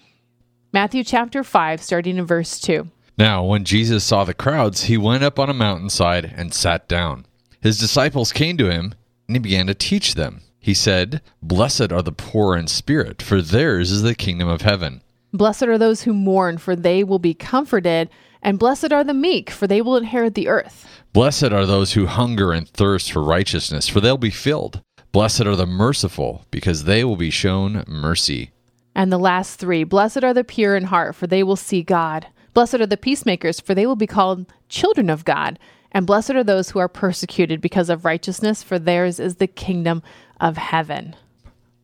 Matthew 0.75 1.05
chapter 1.05 1.45
5, 1.45 1.81
starting 1.81 2.17
in 2.17 2.27
verse 2.27 2.59
2. 2.59 2.89
Now, 3.17 3.45
when 3.45 3.63
Jesus 3.63 4.03
saw 4.03 4.25
the 4.25 4.35
crowds, 4.35 4.83
he 4.83 4.99
went 4.99 5.23
up 5.23 5.39
on 5.39 5.49
a 5.49 5.55
mountainside 5.55 6.35
and 6.37 6.53
sat 6.53 6.89
down. 6.89 7.27
His 7.61 7.79
disciples 7.79 8.33
came 8.33 8.57
to 8.57 8.69
him, 8.69 8.93
and 9.29 9.37
he 9.37 9.39
began 9.39 9.69
to 9.69 9.75
teach 9.75 10.17
them. 10.17 10.41
He 10.59 10.75
said, 10.75 11.23
Blessed 11.41 11.93
are 11.93 12.03
the 12.03 12.11
poor 12.11 12.57
in 12.57 12.67
spirit, 12.67 13.23
for 13.23 13.41
theirs 13.41 13.93
is 13.93 14.03
the 14.03 14.17
kingdom 14.17 14.49
of 14.49 14.63
heaven. 14.63 15.03
Blessed 15.33 15.63
are 15.63 15.79
those 15.79 16.03
who 16.03 16.13
mourn, 16.13 16.59
for 16.59 16.75
they 16.75 17.05
will 17.05 17.21
be 17.21 17.35
comforted. 17.35 18.11
And 18.43 18.59
blessed 18.59 18.93
are 18.93 19.05
the 19.05 19.15
meek, 19.15 19.51
for 19.51 19.69
they 19.69 19.81
will 19.81 19.97
inherit 19.97 20.35
the 20.35 20.49
earth. 20.49 20.89
Blessed 21.13 21.53
are 21.53 21.67
those 21.67 21.93
who 21.93 22.07
hunger 22.07 22.53
and 22.53 22.69
thirst 22.69 23.13
for 23.13 23.23
righteousness, 23.23 23.89
for 23.89 24.01
they'll 24.01 24.17
be 24.17 24.31
filled. 24.31 24.83
Blessed 25.13 25.43
are 25.43 25.55
the 25.55 25.67
merciful, 25.67 26.45
because 26.51 26.83
they 26.83 27.05
will 27.05 27.15
be 27.15 27.31
shown 27.31 27.85
mercy. 27.87 28.51
And 28.95 29.11
the 29.13 29.19
last 29.19 29.59
three 29.59 29.85
Blessed 29.85 30.23
are 30.23 30.35
the 30.35 30.45
pure 30.45 30.77
in 30.77 30.85
heart, 30.85 31.15
for 31.15 31.27
they 31.27 31.43
will 31.43 31.57
see 31.57 31.83
God. 31.83 32.27
Blessed 32.53 32.75
are 32.75 32.87
the 32.87 32.97
peacemakers, 32.97 33.59
for 33.61 33.75
they 33.75 33.87
will 33.87 33.97
be 33.97 34.07
called 34.07 34.47
children 34.69 35.11
of 35.11 35.25
God. 35.25 35.59
And 35.91 36.07
blessed 36.07 36.31
are 36.31 36.45
those 36.45 36.71
who 36.71 36.79
are 36.79 36.89
persecuted 36.89 37.61
because 37.61 37.89
of 37.89 38.05
righteousness, 38.05 38.63
for 38.63 38.79
theirs 38.79 39.21
is 39.21 39.37
the 39.37 39.47
kingdom 39.47 40.03
of 40.41 40.57
heaven. 40.57 41.15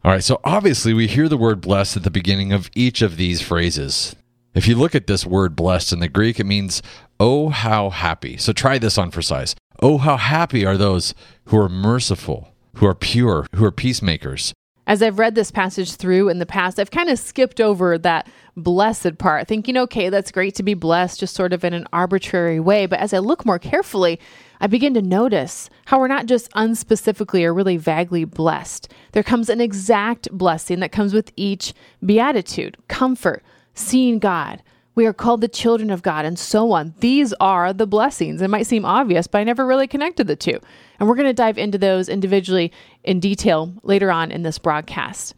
All 0.05 0.11
right, 0.11 0.25
so 0.25 0.41
obviously 0.45 0.95
we 0.95 1.07
hear 1.07 1.29
the 1.29 1.37
word 1.37 1.61
blessed 1.61 1.99
at 1.99 2.03
the 2.05 2.11
beginning 2.11 2.53
of 2.53 2.71
each 2.75 3.03
of 3.03 3.17
these 3.17 3.43
phrases. 3.43 4.17
If 4.55 4.67
you 4.67 4.75
look 4.75 4.95
at 4.95 5.07
this 5.07 5.27
word 5.27 5.55
blessed 5.55 5.93
in 5.93 6.01
the 6.01 6.09
Greek, 6.09 6.41
it 6.41 6.45
means, 6.45 6.83
oh, 7.21 7.51
how 7.51 7.91
happy. 7.91 8.37
So 8.37 8.53
try 8.53 8.79
this 8.79 8.99
on 8.99 9.11
for 9.11 9.23
size. 9.23 9.55
Oh, 9.81 9.99
how 9.99 10.17
happy 10.17 10.67
are 10.67 10.77
those 10.77 11.15
who 11.47 11.59
are 11.59 11.69
merciful, 11.69 12.49
who 12.77 12.87
are 12.87 12.95
pure, 12.95 13.47
who 13.55 13.65
are 13.65 13.71
peacemakers. 13.71 14.53
As 14.91 15.03
I've 15.03 15.21
read 15.21 15.37
this 15.37 15.53
passage 15.53 15.95
through 15.95 16.31
in 16.31 16.41
the 16.41 16.47
past, 16.47 16.81
I've 16.81 16.91
kind 16.91 17.09
of 17.11 17.17
skipped 17.21 17.61
over 17.61 17.97
that 17.99 18.27
blessed 18.57 19.19
part, 19.19 19.47
thinking, 19.47 19.77
okay, 19.77 20.09
that's 20.09 20.33
great 20.33 20.57
to 20.57 20.65
be 20.65 20.75
blessed, 20.75 21.21
just 21.21 21.37
sort 21.37 21.53
of 21.53 21.63
in 21.63 21.73
an 21.73 21.87
arbitrary 21.93 22.59
way. 22.59 22.87
But 22.87 22.99
as 22.99 23.15
I 23.15 23.21
look 23.21 23.47
more 23.47 23.61
carefully, 23.61 24.19
I 24.61 24.67
begin 24.67 24.93
to 24.95 25.01
notice 25.01 25.71
how 25.85 26.01
we're 26.01 26.09
not 26.09 26.27
just 26.27 26.51
unspecifically 26.55 27.45
or 27.45 27.55
really 27.55 27.77
vaguely 27.77 28.25
blessed. 28.25 28.93
There 29.13 29.23
comes 29.23 29.49
an 29.49 29.61
exact 29.61 30.29
blessing 30.33 30.81
that 30.81 30.91
comes 30.91 31.15
with 31.15 31.31
each 31.37 31.73
beatitude, 32.05 32.77
comfort, 32.89 33.45
seeing 33.75 34.19
God. 34.19 34.61
We 34.97 35.07
are 35.07 35.13
called 35.13 35.41
the 35.41 35.47
children 35.47 35.91
of 35.91 36.03
God, 36.03 36.25
and 36.25 36.37
so 36.37 36.73
on. 36.73 36.95
These 36.99 37.33
are 37.35 37.73
the 37.73 37.87
blessings. 37.87 38.43
It 38.43 38.51
might 38.51 38.67
seem 38.67 38.85
obvious, 38.85 39.29
but 39.29 39.39
I 39.39 39.45
never 39.45 39.65
really 39.65 39.87
connected 39.87 40.27
the 40.27 40.35
two. 40.35 40.59
And 41.01 41.09
we're 41.09 41.17
going 41.17 41.27
to 41.27 41.33
dive 41.33 41.59
into 41.59 41.79
those 41.79 42.09
individually 42.09 42.71
in 43.03 43.19
detail 43.19 43.73
later 43.83 44.13
on 44.13 44.31
in 44.31 44.43
this 44.43 44.59
broadcast. 44.59 45.35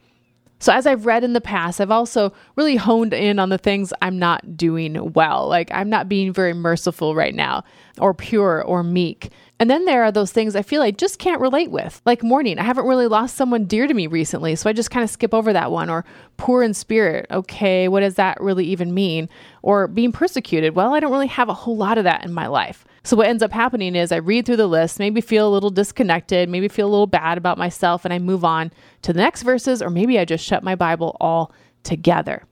So, 0.59 0.73
as 0.73 0.87
I've 0.87 1.07
read 1.07 1.25
in 1.25 1.33
the 1.33 1.41
past, 1.41 1.81
I've 1.81 1.91
also 1.91 2.33
really 2.55 2.77
honed 2.77 3.13
in 3.13 3.41
on 3.41 3.49
the 3.49 3.59
things 3.59 3.93
I'm 4.01 4.19
not 4.19 4.57
doing 4.57 5.13
well. 5.13 5.49
Like, 5.49 5.73
I'm 5.73 5.91
not 5.91 6.09
being 6.09 6.33
very 6.33 6.53
merciful 6.53 7.17
right 7.17 7.35
now, 7.35 7.65
or 7.99 8.15
pure, 8.15 8.63
or 8.63 8.85
meek. 8.85 9.31
And 9.59 9.69
then 9.69 9.87
there 9.87 10.05
are 10.05 10.13
those 10.13 10.31
things 10.31 10.55
I 10.55 10.63
feel 10.63 10.83
I 10.83 10.93
just 10.93 11.19
can't 11.19 11.41
relate 11.41 11.73
with, 11.73 12.01
like 12.07 12.23
mourning. 12.23 12.61
I 12.61 12.63
haven't 12.63 12.87
really 12.87 13.09
lost 13.09 13.37
someone 13.37 13.65
dear 13.65 13.89
to 13.89 13.95
me 13.95 14.07
recently, 14.07 14.55
so 14.55 14.71
I 14.71 14.73
just 14.73 14.93
kind 14.93 15.03
of 15.03 15.11
skip 15.11 15.35
over 15.35 15.53
that 15.53 15.73
one. 15.73 15.91
Or 15.91 16.05
poor 16.37 16.63
in 16.63 16.75
spirit. 16.75 17.27
Okay, 17.33 17.89
what 17.89 18.01
does 18.01 18.15
that 18.15 18.41
really 18.41 18.67
even 18.67 18.95
mean? 18.95 19.29
Or 19.63 19.89
being 19.89 20.13
persecuted. 20.13 20.77
Well, 20.77 20.95
I 20.95 21.01
don't 21.01 21.13
really 21.13 21.27
have 21.27 21.49
a 21.49 21.55
whole 21.55 21.77
lot 21.77 21.99
of 21.99 22.05
that 22.05 22.25
in 22.25 22.33
my 22.33 22.47
life. 22.47 22.85
So 23.05 23.17
what 23.17 23.27
ends 23.27 23.43
up 23.43 23.53
happening 23.53 23.97
is 23.97 24.13
I 24.13 24.17
read 24.17 24.47
through 24.47 24.57
the 24.57 24.67
list, 24.69 24.99
maybe 24.99 25.21
feel 25.21 25.49
a 25.49 25.51
little 25.51 25.71
disconnected, 25.71 26.49
maybe 26.49 26.69
feel 26.69 26.87
a 26.87 26.91
little 26.91 27.09
bad 27.09 27.37
about 27.37 27.59
myself, 27.59 28.05
and 28.05 28.15
I 28.15 28.19
move 28.19 28.45
on 28.45 28.71
to 29.03 29.13
the 29.13 29.19
next 29.19 29.43
verses, 29.43 29.83
or 29.83 29.91
maybe 29.91 30.19
I 30.19 30.25
just 30.25 30.45
shut 30.45 30.63
my 30.63 30.77
Bible 30.77 31.17
all 31.21 31.53
together. 31.83 32.45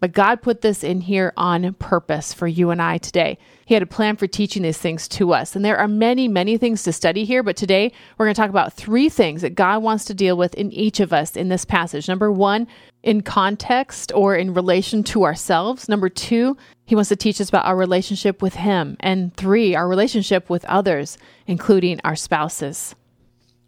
But 0.00 0.12
God 0.12 0.40
put 0.40 0.62
this 0.62 0.82
in 0.82 1.02
here 1.02 1.32
on 1.36 1.74
purpose 1.74 2.32
for 2.32 2.48
you 2.48 2.70
and 2.70 2.80
I 2.80 2.96
today. 2.98 3.38
He 3.66 3.74
had 3.74 3.82
a 3.82 3.86
plan 3.86 4.16
for 4.16 4.26
teaching 4.26 4.62
these 4.62 4.78
things 4.78 5.06
to 5.08 5.34
us. 5.34 5.54
And 5.54 5.64
there 5.64 5.76
are 5.76 5.86
many, 5.86 6.26
many 6.26 6.56
things 6.56 6.82
to 6.84 6.92
study 6.92 7.24
here, 7.26 7.42
but 7.42 7.56
today 7.56 7.92
we're 8.16 8.26
going 8.26 8.34
to 8.34 8.40
talk 8.40 8.50
about 8.50 8.72
three 8.72 9.10
things 9.10 9.42
that 9.42 9.54
God 9.54 9.82
wants 9.82 10.06
to 10.06 10.14
deal 10.14 10.36
with 10.36 10.54
in 10.54 10.72
each 10.72 11.00
of 11.00 11.12
us 11.12 11.36
in 11.36 11.50
this 11.50 11.66
passage. 11.66 12.08
Number 12.08 12.32
one, 12.32 12.66
in 13.02 13.20
context 13.20 14.10
or 14.14 14.34
in 14.36 14.54
relation 14.54 15.02
to 15.04 15.24
ourselves. 15.24 15.88
Number 15.88 16.08
two, 16.08 16.56
he 16.86 16.94
wants 16.94 17.08
to 17.10 17.16
teach 17.16 17.40
us 17.40 17.48
about 17.48 17.66
our 17.66 17.76
relationship 17.76 18.42
with 18.42 18.54
Him. 18.54 18.96
And 19.00 19.34
three, 19.36 19.74
our 19.74 19.86
relationship 19.86 20.50
with 20.50 20.64
others, 20.64 21.18
including 21.46 22.00
our 22.02 22.16
spouses. 22.16 22.94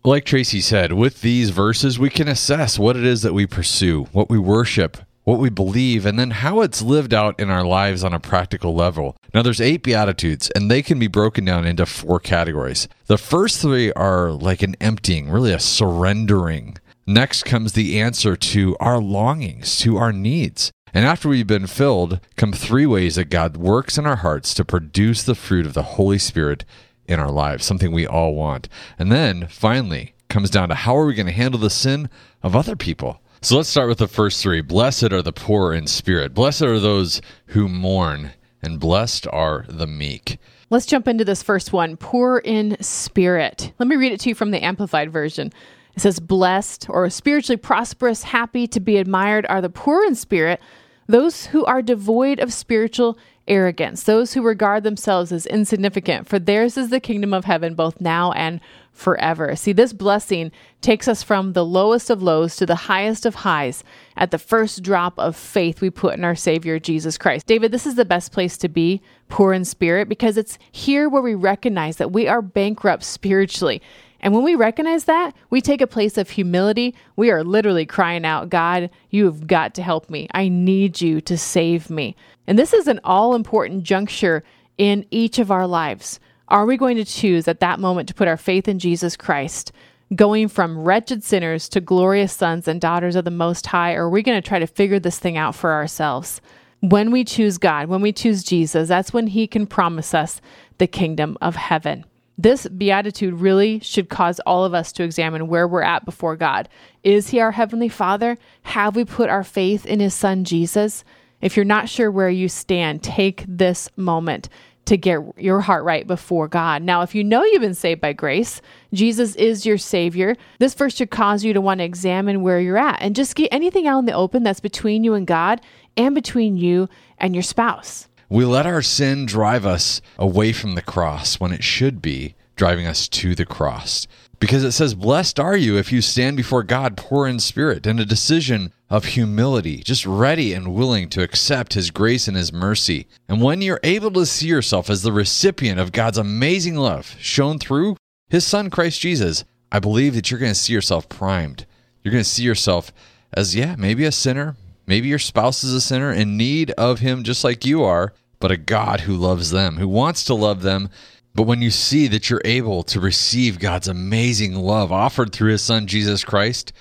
Like 0.04 0.24
Tracy 0.24 0.60
said, 0.60 0.92
with 0.94 1.20
these 1.20 1.50
verses, 1.50 1.98
we 1.98 2.10
can 2.10 2.26
assess 2.26 2.78
what 2.78 2.96
it 2.96 3.04
is 3.04 3.22
that 3.22 3.32
we 3.32 3.46
pursue, 3.46 4.08
what 4.10 4.28
we 4.28 4.38
worship, 4.38 4.98
what 5.24 5.38
we 5.38 5.50
believe, 5.50 6.04
and 6.04 6.18
then 6.18 6.30
how 6.30 6.60
it's 6.60 6.82
lived 6.82 7.14
out 7.14 7.38
in 7.38 7.50
our 7.50 7.64
lives 7.64 8.02
on 8.02 8.12
a 8.12 8.20
practical 8.20 8.74
level. 8.74 9.16
Now, 9.32 9.42
there's 9.42 9.60
eight 9.60 9.82
Beatitudes, 9.82 10.50
and 10.50 10.70
they 10.70 10.82
can 10.82 10.98
be 10.98 11.06
broken 11.06 11.44
down 11.44 11.66
into 11.66 11.86
four 11.86 12.18
categories. 12.20 12.88
The 13.06 13.18
first 13.18 13.60
three 13.60 13.92
are 13.92 14.30
like 14.30 14.62
an 14.62 14.76
emptying, 14.80 15.30
really 15.30 15.52
a 15.52 15.60
surrendering. 15.60 16.76
Next 17.06 17.44
comes 17.44 17.72
the 17.72 18.00
answer 18.00 18.36
to 18.36 18.76
our 18.78 19.00
longings, 19.00 19.78
to 19.78 19.96
our 19.96 20.12
needs. 20.12 20.70
And 20.94 21.06
after 21.06 21.28
we've 21.28 21.46
been 21.46 21.66
filled, 21.66 22.20
come 22.36 22.52
three 22.52 22.86
ways 22.86 23.14
that 23.14 23.30
God 23.30 23.56
works 23.56 23.96
in 23.96 24.06
our 24.06 24.16
hearts 24.16 24.52
to 24.54 24.64
produce 24.64 25.22
the 25.22 25.34
fruit 25.34 25.66
of 25.66 25.74
the 25.74 25.82
Holy 25.82 26.18
Spirit 26.18 26.64
in 27.06 27.18
our 27.18 27.30
lives, 27.30 27.64
something 27.64 27.92
we 27.92 28.06
all 28.06 28.34
want. 28.34 28.68
And 28.98 29.10
then 29.10 29.46
finally 29.48 30.14
comes 30.28 30.50
down 30.50 30.68
to 30.68 30.74
how 30.74 30.96
are 30.96 31.06
we 31.06 31.14
going 31.14 31.26
to 31.26 31.32
handle 31.32 31.60
the 31.60 31.70
sin 31.70 32.10
of 32.42 32.54
other 32.54 32.76
people? 32.76 33.21
So 33.44 33.56
let's 33.56 33.68
start 33.68 33.88
with 33.88 33.98
the 33.98 34.06
first 34.06 34.40
three. 34.40 34.60
Blessed 34.60 35.12
are 35.12 35.20
the 35.20 35.32
poor 35.32 35.72
in 35.72 35.88
spirit. 35.88 36.32
Blessed 36.32 36.62
are 36.62 36.78
those 36.78 37.20
who 37.46 37.68
mourn, 37.68 38.30
and 38.62 38.78
blessed 38.78 39.26
are 39.26 39.66
the 39.68 39.88
meek. 39.88 40.38
Let's 40.70 40.86
jump 40.86 41.08
into 41.08 41.24
this 41.24 41.42
first 41.42 41.72
one 41.72 41.96
poor 41.96 42.38
in 42.38 42.80
spirit. 42.80 43.72
Let 43.80 43.88
me 43.88 43.96
read 43.96 44.12
it 44.12 44.20
to 44.20 44.28
you 44.28 44.36
from 44.36 44.52
the 44.52 44.62
Amplified 44.62 45.10
Version. 45.10 45.52
It 45.96 46.02
says, 46.02 46.20
Blessed 46.20 46.86
or 46.88 47.10
spiritually 47.10 47.56
prosperous, 47.56 48.22
happy 48.22 48.68
to 48.68 48.78
be 48.78 48.96
admired 48.96 49.44
are 49.48 49.60
the 49.60 49.68
poor 49.68 50.04
in 50.04 50.14
spirit, 50.14 50.60
those 51.08 51.46
who 51.46 51.64
are 51.64 51.82
devoid 51.82 52.38
of 52.38 52.52
spiritual 52.52 53.18
arrogance, 53.48 54.04
those 54.04 54.34
who 54.34 54.42
regard 54.42 54.84
themselves 54.84 55.32
as 55.32 55.46
insignificant, 55.46 56.28
for 56.28 56.38
theirs 56.38 56.76
is 56.76 56.90
the 56.90 57.00
kingdom 57.00 57.34
of 57.34 57.44
heaven 57.44 57.74
both 57.74 58.00
now 58.00 58.30
and 58.30 58.60
forever. 58.92 59.56
See, 59.56 59.72
this 59.72 59.92
blessing 59.92 60.52
takes 60.80 61.08
us 61.08 61.22
from 61.22 61.52
the 61.52 61.64
lowest 61.64 62.10
of 62.10 62.22
lows 62.22 62.56
to 62.56 62.66
the 62.66 62.74
highest 62.74 63.26
of 63.26 63.36
highs 63.36 63.82
at 64.16 64.30
the 64.30 64.38
first 64.38 64.82
drop 64.82 65.18
of 65.18 65.34
faith 65.34 65.80
we 65.80 65.90
put 65.90 66.14
in 66.14 66.24
our 66.24 66.34
Savior, 66.34 66.78
Jesus 66.78 67.18
Christ. 67.18 67.46
David, 67.46 67.72
this 67.72 67.86
is 67.86 67.94
the 67.94 68.04
best 68.04 68.32
place 68.32 68.56
to 68.58 68.68
be, 68.68 69.00
poor 69.28 69.52
in 69.52 69.64
spirit, 69.64 70.08
because 70.08 70.36
it's 70.36 70.58
here 70.70 71.08
where 71.08 71.22
we 71.22 71.34
recognize 71.34 71.96
that 71.96 72.12
we 72.12 72.28
are 72.28 72.42
bankrupt 72.42 73.02
spiritually. 73.02 73.80
And 74.20 74.32
when 74.32 74.44
we 74.44 74.54
recognize 74.54 75.04
that, 75.04 75.34
we 75.50 75.60
take 75.60 75.80
a 75.80 75.86
place 75.86 76.16
of 76.16 76.30
humility. 76.30 76.94
We 77.16 77.30
are 77.32 77.42
literally 77.42 77.86
crying 77.86 78.24
out, 78.24 78.50
God, 78.50 78.88
you 79.10 79.24
have 79.24 79.48
got 79.48 79.74
to 79.74 79.82
help 79.82 80.08
me. 80.10 80.28
I 80.32 80.48
need 80.48 81.00
you 81.00 81.20
to 81.22 81.36
save 81.36 81.90
me. 81.90 82.14
And 82.46 82.56
this 82.56 82.72
is 82.72 82.86
an 82.86 83.00
all 83.02 83.34
important 83.34 83.82
juncture 83.82 84.44
in 84.78 85.06
each 85.10 85.38
of 85.40 85.50
our 85.50 85.66
lives. 85.66 86.20
Are 86.52 86.66
we 86.66 86.76
going 86.76 86.98
to 86.98 87.04
choose 87.06 87.48
at 87.48 87.60
that 87.60 87.80
moment 87.80 88.10
to 88.10 88.14
put 88.14 88.28
our 88.28 88.36
faith 88.36 88.68
in 88.68 88.78
Jesus 88.78 89.16
Christ, 89.16 89.72
going 90.14 90.48
from 90.48 90.84
wretched 90.84 91.24
sinners 91.24 91.66
to 91.70 91.80
glorious 91.80 92.34
sons 92.34 92.68
and 92.68 92.78
daughters 92.78 93.16
of 93.16 93.24
the 93.24 93.30
Most 93.30 93.66
High, 93.66 93.94
or 93.94 94.04
are 94.04 94.10
we 94.10 94.22
going 94.22 94.40
to 94.40 94.46
try 94.46 94.58
to 94.58 94.66
figure 94.66 94.98
this 94.98 95.18
thing 95.18 95.38
out 95.38 95.54
for 95.54 95.72
ourselves? 95.72 96.42
When 96.80 97.10
we 97.10 97.24
choose 97.24 97.56
God, 97.56 97.88
when 97.88 98.02
we 98.02 98.12
choose 98.12 98.44
Jesus, 98.44 98.88
that's 98.88 99.14
when 99.14 99.28
He 99.28 99.46
can 99.46 99.66
promise 99.66 100.12
us 100.12 100.42
the 100.76 100.86
kingdom 100.86 101.38
of 101.40 101.56
heaven. 101.56 102.04
This 102.36 102.68
beatitude 102.68 103.32
really 103.32 103.80
should 103.80 104.10
cause 104.10 104.38
all 104.40 104.66
of 104.66 104.74
us 104.74 104.92
to 104.92 105.04
examine 105.04 105.48
where 105.48 105.66
we're 105.66 105.80
at 105.80 106.04
before 106.04 106.36
God. 106.36 106.68
Is 107.02 107.30
He 107.30 107.40
our 107.40 107.52
Heavenly 107.52 107.88
Father? 107.88 108.36
Have 108.64 108.94
we 108.94 109.06
put 109.06 109.30
our 109.30 109.44
faith 109.44 109.86
in 109.86 110.00
His 110.00 110.12
Son 110.12 110.44
Jesus? 110.44 111.02
If 111.40 111.56
you're 111.56 111.64
not 111.64 111.88
sure 111.88 112.10
where 112.10 112.28
you 112.28 112.50
stand, 112.50 113.02
take 113.02 113.42
this 113.48 113.88
moment 113.96 114.50
to 114.86 114.96
get 114.96 115.20
your 115.36 115.60
heart 115.60 115.84
right 115.84 116.06
before 116.06 116.48
God. 116.48 116.82
Now, 116.82 117.02
if 117.02 117.14
you 117.14 117.22
know 117.22 117.44
you've 117.44 117.62
been 117.62 117.74
saved 117.74 118.00
by 118.00 118.12
grace, 118.12 118.60
Jesus 118.92 119.36
is 119.36 119.64
your 119.64 119.78
Savior, 119.78 120.36
this 120.58 120.74
verse 120.74 120.96
should 120.96 121.10
cause 121.10 121.44
you 121.44 121.52
to 121.52 121.60
want 121.60 121.78
to 121.78 121.84
examine 121.84 122.42
where 122.42 122.60
you're 122.60 122.78
at 122.78 123.00
and 123.00 123.14
just 123.14 123.36
get 123.36 123.48
anything 123.52 123.86
out 123.86 124.00
in 124.00 124.06
the 124.06 124.12
open 124.12 124.42
that's 124.42 124.60
between 124.60 125.04
you 125.04 125.14
and 125.14 125.26
God 125.26 125.60
and 125.96 126.14
between 126.14 126.56
you 126.56 126.88
and 127.18 127.34
your 127.34 127.42
spouse. 127.42 128.08
We 128.28 128.44
let 128.44 128.66
our 128.66 128.82
sin 128.82 129.26
drive 129.26 129.66
us 129.66 130.00
away 130.18 130.52
from 130.52 130.74
the 130.74 130.82
cross 130.82 131.38
when 131.38 131.52
it 131.52 131.62
should 131.62 132.00
be 132.00 132.34
driving 132.56 132.86
us 132.86 133.08
to 133.08 133.34
the 133.34 133.46
cross. 133.46 134.06
Because 134.42 134.64
it 134.64 134.72
says, 134.72 134.96
Blessed 134.96 135.38
are 135.38 135.56
you 135.56 135.76
if 135.78 135.92
you 135.92 136.02
stand 136.02 136.36
before 136.36 136.64
God 136.64 136.96
poor 136.96 137.28
in 137.28 137.38
spirit, 137.38 137.86
in 137.86 138.00
a 138.00 138.04
decision 138.04 138.72
of 138.90 139.04
humility, 139.04 139.84
just 139.84 140.04
ready 140.04 140.52
and 140.52 140.74
willing 140.74 141.08
to 141.10 141.22
accept 141.22 141.74
His 141.74 141.92
grace 141.92 142.26
and 142.26 142.36
His 142.36 142.52
mercy. 142.52 143.06
And 143.28 143.40
when 143.40 143.62
you're 143.62 143.78
able 143.84 144.10
to 144.10 144.26
see 144.26 144.48
yourself 144.48 144.90
as 144.90 145.02
the 145.02 145.12
recipient 145.12 145.78
of 145.78 145.92
God's 145.92 146.18
amazing 146.18 146.74
love 146.74 147.14
shown 147.20 147.60
through 147.60 147.96
His 148.30 148.44
Son, 148.44 148.68
Christ 148.68 149.00
Jesus, 149.00 149.44
I 149.70 149.78
believe 149.78 150.16
that 150.16 150.28
you're 150.28 150.40
going 150.40 150.50
to 150.50 150.58
see 150.58 150.72
yourself 150.72 151.08
primed. 151.08 151.64
You're 152.02 152.10
going 152.10 152.24
to 152.24 152.28
see 152.28 152.42
yourself 152.42 152.92
as, 153.32 153.54
yeah, 153.54 153.76
maybe 153.78 154.04
a 154.04 154.10
sinner. 154.10 154.56
Maybe 154.88 155.06
your 155.06 155.20
spouse 155.20 155.62
is 155.62 155.72
a 155.72 155.80
sinner 155.80 156.12
in 156.12 156.36
need 156.36 156.72
of 156.72 156.98
Him 156.98 157.22
just 157.22 157.44
like 157.44 157.64
you 157.64 157.84
are, 157.84 158.12
but 158.40 158.50
a 158.50 158.56
God 158.56 159.02
who 159.02 159.14
loves 159.14 159.52
them, 159.52 159.76
who 159.76 159.86
wants 159.86 160.24
to 160.24 160.34
love 160.34 160.62
them 160.62 160.90
but 161.34 161.44
when 161.44 161.62
you 161.62 161.70
see 161.70 162.08
that 162.08 162.28
you're 162.28 162.42
able 162.44 162.82
to 162.84 163.00
receive 163.00 163.58
God's 163.58 163.88
amazing 163.88 164.54
love 164.54 164.92
offered 164.92 165.32
through 165.32 165.52
his 165.52 165.62
son 165.62 165.86
Jesus 165.86 166.24
Christ, 166.24 166.72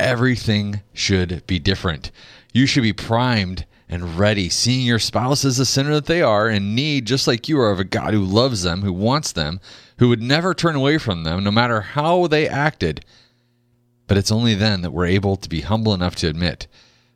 everything 0.00 0.80
should 0.92 1.46
be 1.46 1.58
different. 1.58 2.10
You 2.52 2.66
should 2.66 2.82
be 2.82 2.92
primed 2.92 3.66
and 3.88 4.18
ready, 4.18 4.48
seeing 4.48 4.86
your 4.86 4.98
spouse 4.98 5.44
as 5.44 5.58
the 5.58 5.66
sinner 5.66 5.92
that 5.92 6.06
they 6.06 6.22
are 6.22 6.48
in 6.48 6.74
need, 6.74 7.06
just 7.06 7.26
like 7.26 7.48
you 7.48 7.60
are, 7.60 7.70
of 7.70 7.78
a 7.78 7.84
God 7.84 8.14
who 8.14 8.24
loves 8.24 8.62
them, 8.62 8.80
who 8.80 8.92
wants 8.92 9.32
them, 9.32 9.60
who 9.98 10.08
would 10.08 10.22
never 10.22 10.54
turn 10.54 10.74
away 10.74 10.96
from 10.96 11.24
them, 11.24 11.44
no 11.44 11.50
matter 11.50 11.82
how 11.82 12.26
they 12.26 12.48
acted. 12.48 13.04
But 14.06 14.16
it's 14.16 14.32
only 14.32 14.54
then 14.54 14.80
that 14.80 14.92
we're 14.92 15.06
able 15.06 15.36
to 15.36 15.48
be 15.48 15.60
humble 15.60 15.92
enough 15.92 16.14
to 16.16 16.28
admit 16.28 16.66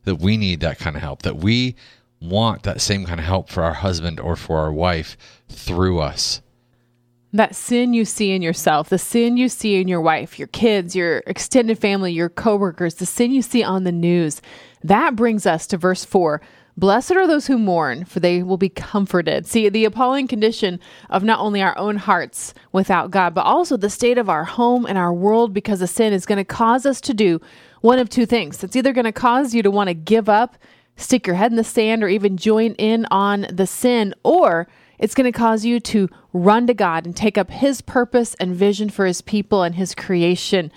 that 0.04 0.16
we 0.16 0.36
need 0.36 0.60
that 0.60 0.78
kind 0.78 0.96
of 0.96 1.02
help, 1.02 1.22
that 1.22 1.38
we 1.38 1.76
want 2.20 2.62
that 2.64 2.82
same 2.82 3.06
kind 3.06 3.20
of 3.20 3.26
help 3.26 3.48
for 3.48 3.62
our 3.62 3.74
husband 3.74 4.20
or 4.20 4.36
for 4.36 4.58
our 4.58 4.72
wife 4.72 5.16
through 5.48 6.00
us. 6.00 6.42
That 7.36 7.54
sin 7.54 7.92
you 7.92 8.06
see 8.06 8.32
in 8.32 8.40
yourself, 8.40 8.88
the 8.88 8.96
sin 8.96 9.36
you 9.36 9.50
see 9.50 9.78
in 9.78 9.88
your 9.88 10.00
wife, 10.00 10.38
your 10.38 10.48
kids, 10.48 10.96
your 10.96 11.18
extended 11.26 11.78
family, 11.78 12.10
your 12.10 12.30
coworkers, 12.30 12.94
the 12.94 13.04
sin 13.04 13.30
you 13.30 13.42
see 13.42 13.62
on 13.62 13.84
the 13.84 13.92
news, 13.92 14.40
that 14.82 15.16
brings 15.16 15.44
us 15.44 15.66
to 15.66 15.76
verse 15.76 16.02
4. 16.02 16.40
Blessed 16.78 17.12
are 17.12 17.26
those 17.26 17.46
who 17.46 17.58
mourn, 17.58 18.06
for 18.06 18.20
they 18.20 18.42
will 18.42 18.56
be 18.56 18.70
comforted. 18.70 19.46
See, 19.46 19.68
the 19.68 19.84
appalling 19.84 20.28
condition 20.28 20.80
of 21.10 21.24
not 21.24 21.38
only 21.38 21.60
our 21.60 21.76
own 21.76 21.96
hearts 21.96 22.54
without 22.72 23.10
God, 23.10 23.34
but 23.34 23.44
also 23.44 23.76
the 23.76 23.90
state 23.90 24.16
of 24.16 24.30
our 24.30 24.44
home 24.44 24.86
and 24.86 24.96
our 24.96 25.12
world 25.12 25.52
because 25.52 25.82
of 25.82 25.90
sin 25.90 26.14
is 26.14 26.24
going 26.24 26.38
to 26.38 26.44
cause 26.44 26.86
us 26.86 27.02
to 27.02 27.12
do 27.12 27.38
one 27.82 27.98
of 27.98 28.08
two 28.08 28.24
things. 28.24 28.64
It's 28.64 28.76
either 28.76 28.94
going 28.94 29.04
to 29.04 29.12
cause 29.12 29.52
you 29.54 29.62
to 29.62 29.70
want 29.70 29.88
to 29.88 29.94
give 29.94 30.30
up, 30.30 30.56
stick 30.96 31.26
your 31.26 31.36
head 31.36 31.52
in 31.52 31.58
the 31.58 31.64
sand, 31.64 32.02
or 32.02 32.08
even 32.08 32.38
join 32.38 32.72
in 32.76 33.06
on 33.10 33.46
the 33.52 33.66
sin, 33.66 34.14
or 34.22 34.68
it's 34.98 35.14
going 35.14 35.30
to 35.30 35.36
cause 35.36 35.64
you 35.64 35.80
to 35.80 36.08
run 36.32 36.66
to 36.66 36.74
God 36.74 37.06
and 37.06 37.16
take 37.16 37.36
up 37.38 37.50
His 37.50 37.80
purpose 37.80 38.34
and 38.36 38.54
vision 38.54 38.90
for 38.90 39.06
His 39.06 39.20
people 39.20 39.62
and 39.62 39.74
His 39.74 39.94
creation. 39.94 40.72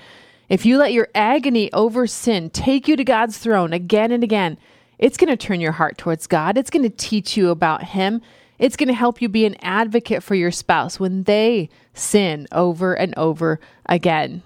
If 0.48 0.66
you 0.66 0.78
let 0.78 0.94
your 0.94 1.08
agony 1.14 1.72
over 1.74 2.08
sin 2.08 2.50
take 2.50 2.88
you 2.88 2.96
to 2.96 3.04
God's 3.04 3.38
throne 3.38 3.72
again 3.74 4.12
and 4.12 4.24
again, 4.24 4.58
it's 4.98 5.18
going 5.18 5.30
to 5.30 5.38
turn 5.38 5.62
your 5.62 5.74
heart 5.74 5.98
towards 5.98 6.28
God. 6.28 6.58
It's 6.58 6.70
going 6.70 6.84
to 6.84 6.90
teach 6.90 7.38
you 7.38 7.50
about 7.50 7.84
Him. 7.84 8.22
It's 8.58 8.76
going 8.76 8.90
to 8.90 8.94
help 8.94 9.22
you 9.22 9.30
be 9.30 9.46
an 9.46 9.56
advocate 9.62 10.22
for 10.22 10.36
your 10.36 10.52
spouse 10.52 11.00
when 11.00 11.24
they 11.24 11.70
sin 11.94 12.48
over 12.52 12.94
and 12.94 13.14
over 13.18 13.60
again. 13.86 14.44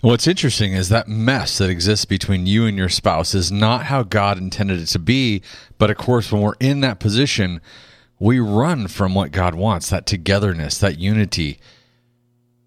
What's 0.00 0.26
interesting 0.26 0.74
is 0.74 0.88
that 0.90 1.08
mess 1.08 1.58
that 1.58 1.70
exists 1.70 2.04
between 2.04 2.46
you 2.46 2.66
and 2.66 2.76
your 2.76 2.88
spouse 2.88 3.34
is 3.34 3.50
not 3.50 3.84
how 3.84 4.02
God 4.02 4.38
intended 4.38 4.80
it 4.80 4.86
to 4.86 4.98
be. 4.98 5.42
But 5.78 5.90
of 5.90 5.96
course, 5.96 6.30
when 6.30 6.42
we're 6.42 6.54
in 6.60 6.80
that 6.80 7.00
position, 7.00 7.60
we 8.22 8.38
run 8.38 8.86
from 8.86 9.16
what 9.16 9.32
God 9.32 9.56
wants 9.56 9.90
that 9.90 10.06
togetherness, 10.06 10.78
that 10.78 10.96
unity. 10.96 11.58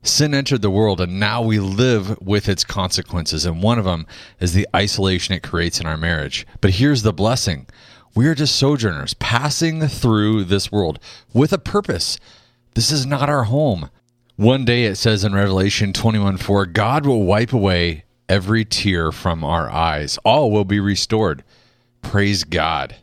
Sin 0.03 0.33
entered 0.33 0.61
the 0.61 0.69
world, 0.69 0.99
and 0.99 1.17
now 1.17 1.41
we 1.41 1.59
live 1.59 2.19
with 2.19 2.49
its 2.49 2.65
consequences. 2.65 3.45
And 3.45 3.63
one 3.63 3.79
of 3.79 3.85
them 3.85 4.05
is 4.41 4.51
the 4.51 4.67
isolation 4.75 5.33
it 5.33 5.43
creates 5.43 5.79
in 5.79 5.85
our 5.85 5.95
marriage. 5.95 6.45
But 6.59 6.71
here's 6.71 7.03
the 7.03 7.13
blessing 7.13 7.67
we 8.13 8.27
are 8.27 8.35
just 8.35 8.57
sojourners 8.57 9.13
passing 9.13 9.87
through 9.87 10.43
this 10.43 10.73
world 10.73 10.99
with 11.33 11.53
a 11.53 11.57
purpose. 11.57 12.19
This 12.73 12.91
is 12.91 13.05
not 13.05 13.29
our 13.29 13.45
home. 13.45 13.89
One 14.35 14.65
day 14.65 14.83
it 14.83 14.95
says 14.95 15.23
in 15.23 15.33
Revelation 15.33 15.93
21 15.93 16.35
4, 16.35 16.65
God 16.65 17.05
will 17.05 17.23
wipe 17.23 17.53
away 17.53 18.03
every 18.27 18.65
tear 18.65 19.13
from 19.13 19.45
our 19.45 19.69
eyes, 19.69 20.19
all 20.25 20.51
will 20.51 20.65
be 20.65 20.81
restored. 20.81 21.45
Praise 22.01 22.43
God. 22.43 22.97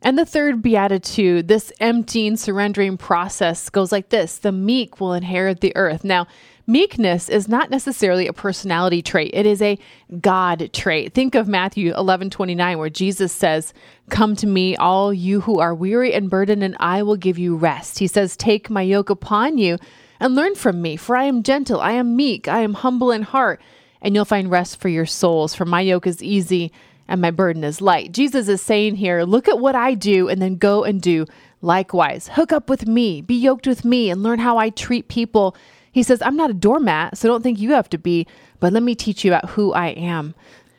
And 0.00 0.16
the 0.16 0.26
third 0.26 0.62
beatitude, 0.62 1.48
this 1.48 1.72
emptying, 1.80 2.36
surrendering 2.36 2.96
process 2.96 3.68
goes 3.68 3.90
like 3.90 4.10
this 4.10 4.38
the 4.38 4.52
meek 4.52 5.00
will 5.00 5.12
inherit 5.12 5.60
the 5.60 5.76
earth. 5.76 6.04
Now, 6.04 6.28
meekness 6.68 7.28
is 7.28 7.48
not 7.48 7.70
necessarily 7.70 8.28
a 8.28 8.32
personality 8.32 9.02
trait, 9.02 9.32
it 9.34 9.44
is 9.44 9.60
a 9.60 9.78
God 10.20 10.70
trait. 10.72 11.14
Think 11.14 11.34
of 11.34 11.48
Matthew 11.48 11.92
11 11.94 12.30
29, 12.30 12.78
where 12.78 12.90
Jesus 12.90 13.32
says, 13.32 13.74
Come 14.08 14.36
to 14.36 14.46
me, 14.46 14.76
all 14.76 15.12
you 15.12 15.40
who 15.40 15.58
are 15.58 15.74
weary 15.74 16.14
and 16.14 16.30
burdened, 16.30 16.62
and 16.62 16.76
I 16.78 17.02
will 17.02 17.16
give 17.16 17.38
you 17.38 17.56
rest. 17.56 17.98
He 17.98 18.06
says, 18.06 18.36
Take 18.36 18.70
my 18.70 18.82
yoke 18.82 19.10
upon 19.10 19.58
you 19.58 19.78
and 20.20 20.36
learn 20.36 20.54
from 20.54 20.80
me, 20.80 20.96
for 20.96 21.16
I 21.16 21.24
am 21.24 21.42
gentle, 21.42 21.80
I 21.80 21.92
am 21.92 22.14
meek, 22.14 22.46
I 22.46 22.60
am 22.60 22.74
humble 22.74 23.10
in 23.10 23.22
heart, 23.22 23.60
and 24.00 24.14
you'll 24.14 24.24
find 24.24 24.48
rest 24.48 24.80
for 24.80 24.88
your 24.88 25.06
souls. 25.06 25.56
For 25.56 25.64
my 25.64 25.80
yoke 25.80 26.06
is 26.06 26.22
easy 26.22 26.72
and 27.08 27.20
my 27.20 27.30
burden 27.30 27.64
is 27.64 27.80
light. 27.80 28.12
Jesus 28.12 28.48
is 28.48 28.60
saying 28.60 28.96
here, 28.96 29.22
look 29.24 29.48
at 29.48 29.58
what 29.58 29.74
I 29.74 29.94
do 29.94 30.28
and 30.28 30.40
then 30.40 30.56
go 30.56 30.84
and 30.84 31.00
do 31.00 31.26
likewise. 31.62 32.28
Hook 32.28 32.52
up 32.52 32.68
with 32.68 32.86
me, 32.86 33.20
be 33.20 33.34
yoked 33.34 33.66
with 33.66 33.84
me, 33.84 34.10
and 34.10 34.22
learn 34.22 34.38
how 34.38 34.58
I 34.58 34.70
treat 34.70 35.08
people. 35.08 35.56
He 35.90 36.02
says, 36.02 36.22
I'm 36.22 36.36
not 36.36 36.50
a 36.50 36.54
doormat, 36.54 37.16
so 37.16 37.28
don't 37.28 37.42
think 37.42 37.58
you 37.58 37.72
have 37.72 37.88
to 37.90 37.98
be, 37.98 38.26
but 38.60 38.72
let 38.72 38.82
me 38.82 38.94
teach 38.94 39.24
you 39.24 39.32
about 39.32 39.50
who 39.50 39.72
I 39.72 39.88
am. 39.88 40.34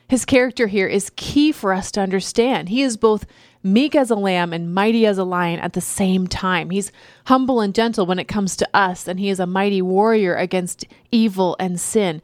His 0.07 0.25
character 0.25 0.67
here 0.67 0.87
is 0.87 1.11
key 1.15 1.51
for 1.51 1.73
us 1.73 1.91
to 1.91 2.01
understand. 2.01 2.69
He 2.69 2.81
is 2.81 2.97
both 2.97 3.25
meek 3.61 3.95
as 3.95 4.09
a 4.09 4.15
lamb 4.15 4.53
and 4.53 4.73
mighty 4.73 5.05
as 5.05 5.17
a 5.17 5.23
lion 5.23 5.59
at 5.59 5.73
the 5.73 5.81
same 5.81 6.27
time. 6.27 6.69
He's 6.69 6.91
humble 7.25 7.59
and 7.59 7.75
gentle 7.75 8.05
when 8.05 8.19
it 8.19 8.27
comes 8.27 8.55
to 8.57 8.69
us, 8.73 9.07
and 9.07 9.19
he 9.19 9.29
is 9.29 9.39
a 9.39 9.45
mighty 9.45 9.81
warrior 9.81 10.35
against 10.35 10.85
evil 11.11 11.55
and 11.59 11.79
sin. 11.79 12.21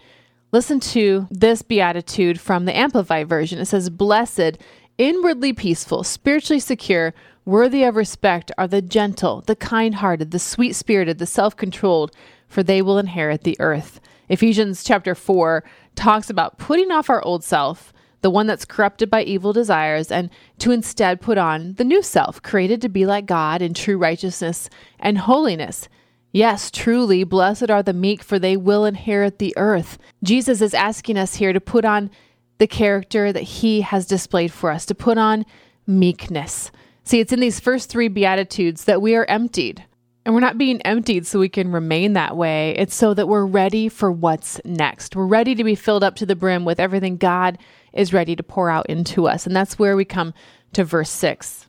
Listen 0.56 0.80
to 0.80 1.28
this 1.30 1.62
beatitude 1.62 2.40
from 2.40 2.64
the 2.64 2.74
Amplified 2.74 3.28
version. 3.28 3.60
It 3.60 3.66
says, 3.66 3.90
Blessed, 3.90 4.58
inwardly 4.98 5.52
peaceful, 5.52 6.06
spiritually 6.06 6.62
secure, 6.62 7.14
worthy 7.44 7.84
of 7.84 7.98
respect 7.98 8.54
are 8.58 8.66
the 8.66 8.82
gentle, 8.82 9.42
the 9.42 9.58
kind 9.58 9.96
hearted, 9.96 10.32
the 10.32 10.40
sweet 10.40 10.72
spirited, 10.72 11.18
the 11.18 11.26
self 11.26 11.58
controlled, 11.58 12.16
for 12.48 12.64
they 12.64 12.82
will 12.82 12.98
inherit 12.98 13.44
the 13.44 13.58
earth. 13.60 14.00
Ephesians 14.30 14.86
chapter 14.86 15.14
4 15.14 15.62
talks 15.96 16.30
about 16.30 16.58
putting 16.58 16.90
off 16.90 17.10
our 17.10 17.22
old 17.26 17.44
self, 17.44 17.92
the 18.22 18.30
one 18.30 18.48
that's 18.48 18.64
corrupted 18.64 19.10
by 19.10 19.24
evil 19.24 19.52
desires, 19.52 20.10
and 20.10 20.30
to 20.60 20.72
instead 20.72 21.20
put 21.20 21.38
on 21.38 21.74
the 21.74 21.84
new 21.84 22.02
self, 22.02 22.42
created 22.42 22.82
to 22.82 22.88
be 22.88 23.06
like 23.06 23.26
God 23.26 23.62
in 23.62 23.74
true 23.74 23.98
righteousness 23.98 24.70
and 25.02 25.18
holiness. 25.18 25.90
Yes, 26.36 26.70
truly, 26.70 27.24
blessed 27.24 27.72
are 27.72 27.82
the 27.82 27.94
meek, 27.94 28.22
for 28.22 28.38
they 28.38 28.58
will 28.58 28.84
inherit 28.84 29.40
the 29.40 29.54
earth. 29.56 29.98
Jesus 30.22 30.60
is 30.60 30.74
asking 30.74 31.18
us 31.18 31.36
here 31.36 31.54
to 31.54 31.62
put 31.62 31.86
on 31.86 32.12
the 32.58 32.68
character 32.68 33.32
that 33.32 33.44
he 33.44 33.80
has 33.80 34.06
displayed 34.06 34.52
for 34.52 34.70
us, 34.70 34.86
to 34.88 34.94
put 34.94 35.18
on 35.18 35.46
meekness. 35.88 36.72
See, 37.06 37.22
it's 37.22 37.32
in 37.32 37.40
these 37.40 37.62
first 37.62 37.90
three 37.90 38.10
Beatitudes 38.10 38.84
that 38.84 39.02
we 39.02 39.16
are 39.16 39.24
emptied. 39.30 39.86
And 40.26 40.36
we're 40.36 40.42
not 40.42 40.58
being 40.58 40.82
emptied 40.82 41.26
so 41.26 41.40
we 41.40 41.48
can 41.48 41.72
remain 41.72 42.12
that 42.14 42.36
way. 42.36 42.72
It's 42.72 42.96
so 42.96 43.14
that 43.14 43.30
we're 43.30 43.46
ready 43.46 43.88
for 43.88 44.12
what's 44.12 44.60
next. 44.66 45.16
We're 45.16 45.28
ready 45.28 45.56
to 45.56 45.64
be 45.64 45.76
filled 45.76 46.04
up 46.04 46.18
to 46.18 46.26
the 46.26 46.36
brim 46.36 46.66
with 46.66 46.82
everything 46.82 47.16
God 47.16 47.58
is 47.94 48.12
ready 48.12 48.36
to 48.36 48.44
pour 48.44 48.70
out 48.70 48.88
into 48.88 49.30
us. 49.30 49.48
And 49.48 49.56
that's 49.56 49.80
where 49.80 49.96
we 49.96 50.04
come 50.04 50.34
to 50.74 50.84
verse 50.84 51.12
6 51.12 51.68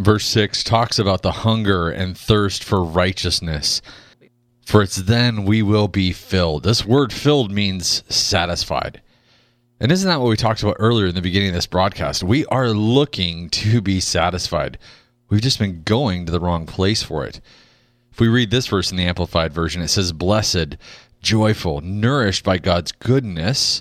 verse 0.00 0.26
6 0.26 0.64
talks 0.64 0.98
about 0.98 1.22
the 1.22 1.32
hunger 1.32 1.90
and 1.90 2.16
thirst 2.16 2.64
for 2.64 2.82
righteousness. 2.82 3.82
For 4.64 4.82
it's 4.82 4.96
then 4.96 5.44
we 5.44 5.62
will 5.62 5.88
be 5.88 6.12
filled. 6.12 6.62
This 6.62 6.84
word 6.84 7.12
filled 7.12 7.50
means 7.50 8.04
satisfied. 8.08 9.02
And 9.80 9.90
isn't 9.90 10.08
that 10.08 10.20
what 10.20 10.28
we 10.28 10.36
talked 10.36 10.62
about 10.62 10.76
earlier 10.78 11.06
in 11.06 11.14
the 11.14 11.22
beginning 11.22 11.48
of 11.48 11.54
this 11.54 11.66
broadcast? 11.66 12.22
We 12.22 12.44
are 12.46 12.68
looking 12.68 13.48
to 13.50 13.80
be 13.80 13.98
satisfied. 13.98 14.78
We've 15.28 15.40
just 15.40 15.58
been 15.58 15.82
going 15.82 16.26
to 16.26 16.32
the 16.32 16.40
wrong 16.40 16.66
place 16.66 17.02
for 17.02 17.24
it. 17.24 17.40
If 18.12 18.20
we 18.20 18.28
read 18.28 18.50
this 18.50 18.66
verse 18.66 18.90
in 18.90 18.96
the 18.96 19.06
Amplified 19.06 19.52
Version, 19.52 19.80
it 19.80 19.88
says, 19.88 20.12
Blessed, 20.12 20.76
joyful, 21.22 21.80
nourished 21.80 22.44
by 22.44 22.58
God's 22.58 22.92
goodness 22.92 23.80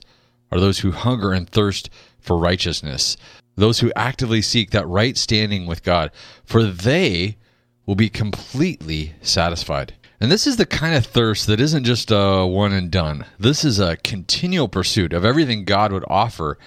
are 0.51 0.59
those 0.59 0.79
who 0.79 0.91
hunger 0.91 1.33
and 1.33 1.49
thirst 1.49 1.89
for 2.19 2.37
righteousness 2.37 3.17
those 3.59 3.79
who 3.79 3.91
actively 3.95 4.41
seek 4.41 4.71
that 4.71 4.87
right 4.87 5.17
standing 5.17 5.65
with 5.65 5.83
God, 5.83 6.11
for 6.45 6.63
they 6.63 7.37
will 7.85 7.95
be 7.95 8.09
completely 8.09 9.13
satisfied. 9.21 9.93
And 10.19 10.31
this 10.31 10.45
is 10.45 10.57
the 10.57 10.65
kind 10.65 10.95
of 10.95 11.05
thirst 11.05 11.47
that 11.47 11.61
isn't 11.61 11.85
just 11.85 12.11
a 12.11 12.45
one 12.45 12.73
and 12.73 12.91
done. 12.91 13.25
This 13.39 13.63
is 13.63 13.79
a 13.79 13.97
continual 13.97 14.67
pursuit 14.67 15.13
of 15.13 15.23
everything 15.23 15.63
God 15.63 15.91
would 15.93 16.03
offer 16.07 16.57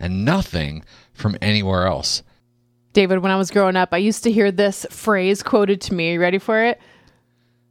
and 0.00 0.24
nothing 0.24 0.84
from 1.12 1.36
anywhere 1.42 1.86
else. 1.86 2.22
David, 2.94 3.18
when 3.18 3.32
I 3.32 3.36
was 3.36 3.50
growing 3.50 3.76
up, 3.76 3.90
I 3.92 3.98
used 3.98 4.22
to 4.24 4.32
hear 4.32 4.50
this 4.50 4.86
phrase 4.90 5.42
quoted 5.42 5.80
to 5.82 5.94
me. 5.94 6.16
ready 6.16 6.38
for 6.38 6.62
it? 6.62 6.80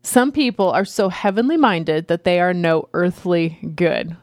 Some 0.03 0.31
people 0.31 0.69
are 0.69 0.85
so 0.85 1.09
heavenly 1.09 1.57
minded 1.57 2.07
that 2.09 2.25
they 2.25 2.39
are 2.39 2.53
no 2.53 2.89
earthly 2.93 3.57
good. 3.75 4.17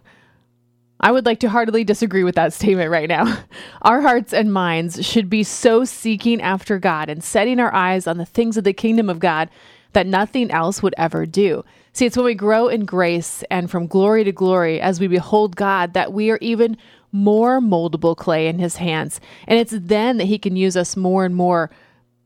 I 1.01 1.13
would 1.13 1.25
like 1.25 1.41
to 1.41 1.49
heartily 1.49 1.83
disagree 1.83 2.25
with 2.25 2.35
that 2.35 2.53
statement 2.53 2.91
right 2.91 3.09
now. 3.09 3.39
Our 3.83 4.03
hearts 4.03 4.33
and 4.33 4.53
minds 4.53 5.05
should 5.05 5.31
be 5.31 5.43
so 5.43 5.85
seeking 5.85 6.43
after 6.43 6.79
God 6.79 7.09
and 7.09 7.25
setting 7.25 7.59
our 7.59 7.75
eyes 7.75 8.07
on 8.07 8.19
the 8.19 8.27
things 8.27 8.57
of 8.57 8.65
the 8.65 8.75
kingdom 8.75 9.09
of 9.09 9.19
God 9.19 9.49
that 9.93 10.07
nothing 10.07 10.51
else 10.51 10.83
would 10.83 10.95
ever 10.99 11.27
do. 11.27 11.65
See, 11.93 12.07
it's 12.07 12.17
when 12.17 12.27
we 12.27 12.35
grow 12.35 12.69
in 12.69 12.85
grace 12.85 13.43
and 13.51 13.71
from 13.71 13.87
glory 13.87 14.25
to 14.25 14.33
glory 14.33 14.81
as 14.81 15.01
we 15.01 15.09
behold 15.09 15.57
God 15.57 15.95
that 15.95 16.13
we 16.13 16.31
are 16.31 16.39
even 16.41 16.77
more 17.13 17.61
moldable 17.61 18.17
clay 18.17 18.47
in 18.47 18.59
his 18.59 18.77
hands. 18.77 19.21
And 19.49 19.59
it's 19.59 19.75
then 19.77 20.19
that 20.19 20.27
he 20.27 20.39
can 20.39 20.55
use 20.55 20.77
us 20.77 20.97
more 20.97 21.25
and 21.25 21.35
more 21.35 21.71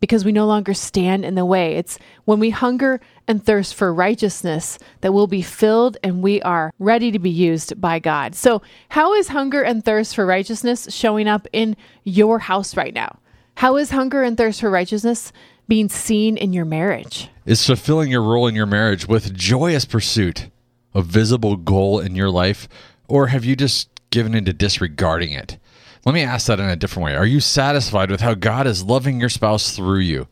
because 0.05 0.23
we 0.23 0.33
no 0.33 0.45
longer 0.45 0.75
stand 0.75 1.25
in 1.25 1.35
the 1.35 1.47
way. 1.47 1.77
It's 1.77 1.99
when 2.27 2.39
we 2.39 2.51
hunger 2.51 3.01
and 3.27 3.43
thirst 3.43 3.75
for 3.75 3.95
righteousness 3.95 4.79
that 5.01 5.15
we'll 5.15 5.27
be 5.27 5.41
filled 5.41 5.97
and 6.03 6.23
we 6.23 6.43
are 6.43 6.75
ready 6.79 7.11
to 7.11 7.19
be 7.19 7.31
used 7.31 7.81
by 7.81 8.01
God. 8.01 8.35
So, 8.35 8.61
how 8.91 9.15
is 9.15 9.29
hunger 9.29 9.63
and 9.63 9.83
thirst 9.83 10.15
for 10.15 10.27
righteousness 10.27 10.89
showing 10.91 11.27
up 11.27 11.49
in 11.55 11.75
your 12.05 12.39
house 12.39 12.77
right 12.77 12.93
now? 12.93 13.19
How 13.55 13.79
is 13.79 13.93
hunger 13.93 14.23
and 14.23 14.37
thirst 14.37 14.61
for 14.61 14.69
righteousness 14.69 15.33
being 15.69 15.89
seen 15.89 16.37
in 16.37 16.53
your 16.53 16.67
marriage? 16.67 17.31
Is 17.47 17.65
fulfilling 17.65 18.11
your 18.11 18.25
role 18.25 18.47
in 18.47 18.55
your 18.55 18.67
marriage 18.67 19.09
with 19.09 19.35
joyous 19.35 19.87
pursuit 19.87 20.51
a 20.95 21.01
visible 21.01 21.57
goal 21.57 21.99
in 21.99 22.15
your 22.15 22.29
life, 22.29 22.69
or 23.09 23.29
have 23.29 23.47
you 23.47 23.57
just 23.57 23.89
given 24.11 24.35
into 24.35 24.53
disregarding 24.53 25.33
it? 25.33 25.57
Let 26.05 26.15
me 26.15 26.23
ask 26.23 26.49
that 26.49 26.61
in 26.61 26.69
a 26.69 26.77
different 26.77 27.07
way. 27.07 27.17
Are 27.17 27.25
you 27.25 27.41
satisfied 27.41 28.11
with 28.11 28.21
how 28.21 28.35
God 28.35 28.67
is 28.67 28.85
loving 28.85 29.21
your 29.21 29.31
spouse 29.31 29.75
through 29.75 30.01
you? 30.01 30.29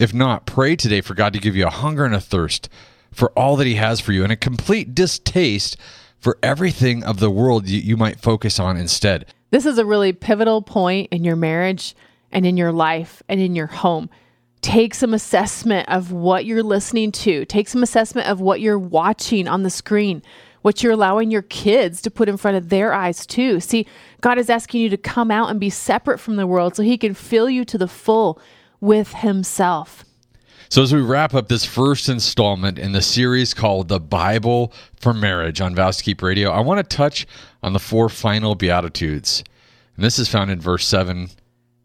If 0.00 0.12
not, 0.12 0.46
pray 0.46 0.74
today 0.74 1.00
for 1.00 1.14
God 1.14 1.32
to 1.32 1.38
give 1.38 1.54
you 1.54 1.66
a 1.66 1.70
hunger 1.70 2.04
and 2.04 2.14
a 2.14 2.20
thirst 2.20 2.68
for 3.12 3.30
all 3.38 3.54
that 3.56 3.68
He 3.68 3.76
has 3.76 4.00
for 4.00 4.12
you 4.12 4.24
and 4.24 4.32
a 4.32 4.36
complete 4.36 4.96
distaste 4.96 5.76
for 6.18 6.38
everything 6.42 7.04
of 7.04 7.20
the 7.20 7.30
world 7.30 7.68
you, 7.68 7.96
might 7.96 8.20
focus 8.20 8.58
on 8.58 8.76
instead. 8.76 9.26
This 9.50 9.64
is 9.64 9.78
a 9.78 9.84
really 9.84 10.12
pivotal 10.12 10.60
point 10.60 11.08
in 11.12 11.22
your 11.22 11.36
marriage 11.36 11.94
and 12.32 12.44
in 12.44 12.56
your 12.56 12.72
life 12.72 13.22
and 13.28 13.40
in 13.40 13.54
your 13.54 13.68
home. 13.68 14.10
Take 14.60 14.92
some 14.92 15.14
assessment 15.14 15.88
of 15.88 16.10
what 16.10 16.46
you're 16.46 16.64
listening 16.64 17.12
to, 17.12 17.44
take 17.44 17.68
some 17.68 17.84
assessment 17.84 18.28
of 18.28 18.40
what 18.40 18.60
you're 18.60 18.78
watching 18.78 19.46
on 19.46 19.62
the 19.62 19.70
screen 19.70 20.20
what 20.66 20.82
you're 20.82 20.94
allowing 20.94 21.30
your 21.30 21.42
kids 21.42 22.02
to 22.02 22.10
put 22.10 22.28
in 22.28 22.36
front 22.36 22.56
of 22.56 22.70
their 22.70 22.92
eyes 22.92 23.24
too. 23.24 23.60
See, 23.60 23.86
God 24.20 24.36
is 24.36 24.50
asking 24.50 24.80
you 24.80 24.88
to 24.88 24.96
come 24.96 25.30
out 25.30 25.48
and 25.48 25.60
be 25.60 25.70
separate 25.70 26.18
from 26.18 26.34
the 26.34 26.44
world 26.44 26.74
so 26.74 26.82
he 26.82 26.98
can 26.98 27.14
fill 27.14 27.48
you 27.48 27.64
to 27.66 27.78
the 27.78 27.86
full 27.86 28.40
with 28.80 29.12
himself. 29.12 30.04
So, 30.68 30.82
as 30.82 30.92
we 30.92 31.00
wrap 31.00 31.34
up 31.34 31.46
this 31.46 31.64
first 31.64 32.08
installment 32.08 32.80
in 32.80 32.90
the 32.90 33.00
series 33.00 33.54
called 33.54 33.86
The 33.86 34.00
Bible 34.00 34.72
for 34.96 35.14
Marriage 35.14 35.60
on 35.60 35.76
Vows 35.76 36.02
Keep 36.02 36.20
Radio, 36.20 36.50
I 36.50 36.58
want 36.58 36.78
to 36.78 36.96
touch 36.96 37.28
on 37.62 37.72
the 37.72 37.78
four 37.78 38.08
final 38.08 38.56
Beatitudes. 38.56 39.44
And 39.94 40.04
this 40.04 40.18
is 40.18 40.28
found 40.28 40.50
in 40.50 40.60
verse 40.60 40.84
7, 40.84 41.28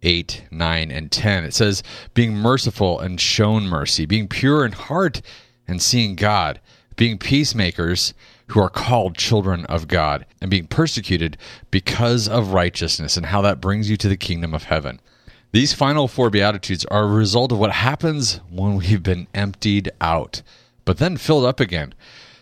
8, 0.02 0.46
9, 0.50 0.92
and 0.92 1.12
10. 1.12 1.44
It 1.44 1.54
says, 1.54 1.84
Being 2.16 2.34
merciful 2.34 3.00
and 3.00 3.22
shown 3.22 3.66
mercy, 3.66 4.08
being 4.08 4.28
pure 4.28 4.66
in 4.66 4.72
heart 4.72 5.22
and 5.68 5.80
seeing 5.80 6.16
God, 6.16 6.60
being 6.96 7.20
peacemakers 7.20 8.16
who 8.52 8.60
are 8.60 8.70
called 8.70 9.16
children 9.16 9.66
of 9.66 9.88
God 9.88 10.26
and 10.42 10.52
being 10.52 10.68
persecuted 10.68 11.38
because 11.70 12.28
of 12.28 12.52
righteousness 12.52 13.16
and 13.16 13.28
how 13.28 13.42
that 13.42 13.62
brings 13.62 13.90
you 13.90 13.96
to 13.98 14.10
the 14.10 14.18
kingdom 14.18 14.54
of 14.54 14.66
heaven. 14.66 15.00
These 15.54 15.74
final 15.74 16.08
four 16.08 16.30
Beatitudes 16.30 16.86
are 16.86 17.04
a 17.04 17.08
result 17.08 17.52
of 17.52 17.60
what 17.60 17.72
happens 17.72 18.42
when 18.50 18.76
we've 18.76 19.04
been 19.04 19.28
emptied 19.34 19.92
out, 20.02 20.42
but 20.84 20.98
then 20.98 21.18
filled 21.18 21.46
up 21.46 21.60
again. 21.60 21.94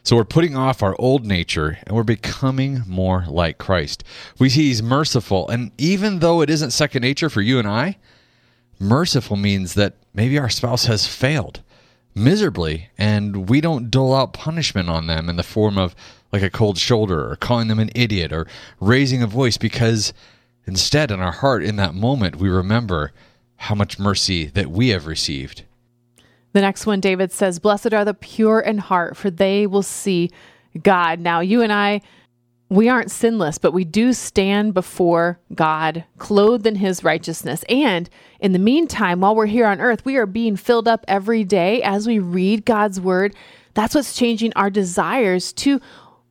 So 0.01 0.15
we're 0.15 0.25
putting 0.25 0.55
off 0.55 0.81
our 0.81 0.95
old 0.97 1.25
nature 1.25 1.77
and 1.85 1.95
we're 1.95 2.03
becoming 2.03 2.83
more 2.87 3.25
like 3.27 3.59
Christ. 3.59 4.03
We 4.39 4.49
see 4.49 4.69
He's 4.69 4.81
merciful, 4.81 5.47
and 5.49 5.71
even 5.77 6.19
though 6.19 6.41
it 6.41 6.49
isn't 6.49 6.71
second 6.71 7.01
nature 7.01 7.29
for 7.29 7.41
you 7.41 7.59
and 7.59 7.67
I, 7.67 7.97
merciful 8.79 9.37
means 9.37 9.75
that 9.75 9.93
maybe 10.13 10.39
our 10.39 10.49
spouse 10.49 10.85
has 10.85 11.05
failed 11.05 11.61
miserably 12.19 12.89
and 12.97 13.49
we 13.49 13.61
don't 13.61 13.89
dole 13.89 14.13
out 14.13 14.33
punishment 14.33 14.89
on 14.89 15.07
them 15.07 15.29
in 15.29 15.35
the 15.35 15.43
form 15.43 15.77
of 15.77 15.95
like 16.31 16.43
a 16.43 16.49
cold 16.49 16.77
shoulder 16.77 17.31
or 17.31 17.35
calling 17.35 17.67
them 17.69 17.79
an 17.79 17.89
idiot 17.95 18.31
or 18.31 18.45
raising 18.79 19.23
a 19.23 19.27
voice 19.27 19.57
because 19.57 20.13
Instead, 20.69 21.09
in 21.09 21.19
our 21.19 21.31
heart, 21.31 21.63
in 21.63 21.77
that 21.77 21.95
moment, 21.95 22.35
we 22.35 22.47
remember 22.47 23.11
how 23.55 23.73
much 23.73 23.97
mercy 23.97 24.45
that 24.45 24.69
we 24.69 24.89
have 24.89 25.07
received. 25.07 25.63
The 26.53 26.61
next 26.61 26.85
one, 26.85 26.99
David 26.99 27.31
says, 27.31 27.57
Blessed 27.57 27.91
are 27.91 28.05
the 28.05 28.13
pure 28.13 28.59
in 28.59 28.77
heart, 28.77 29.17
for 29.17 29.31
they 29.31 29.65
will 29.65 29.81
see 29.81 30.29
God. 30.83 31.19
Now, 31.19 31.39
you 31.39 31.63
and 31.63 31.73
I, 31.73 32.01
we 32.69 32.87
aren't 32.87 33.09
sinless, 33.09 33.57
but 33.57 33.73
we 33.73 33.83
do 33.83 34.13
stand 34.13 34.75
before 34.75 35.39
God, 35.55 36.03
clothed 36.19 36.67
in 36.67 36.75
his 36.75 37.03
righteousness. 37.03 37.63
And 37.67 38.09
in 38.39 38.53
the 38.53 38.59
meantime, 38.59 39.21
while 39.21 39.35
we're 39.35 39.47
here 39.47 39.65
on 39.65 39.81
earth, 39.81 40.05
we 40.05 40.17
are 40.17 40.27
being 40.27 40.55
filled 40.55 40.87
up 40.87 41.03
every 41.07 41.43
day 41.43 41.81
as 41.81 42.07
we 42.07 42.19
read 42.19 42.65
God's 42.65 43.01
word. 43.01 43.35
That's 43.73 43.95
what's 43.95 44.15
changing 44.15 44.53
our 44.55 44.69
desires 44.69 45.51
to 45.53 45.81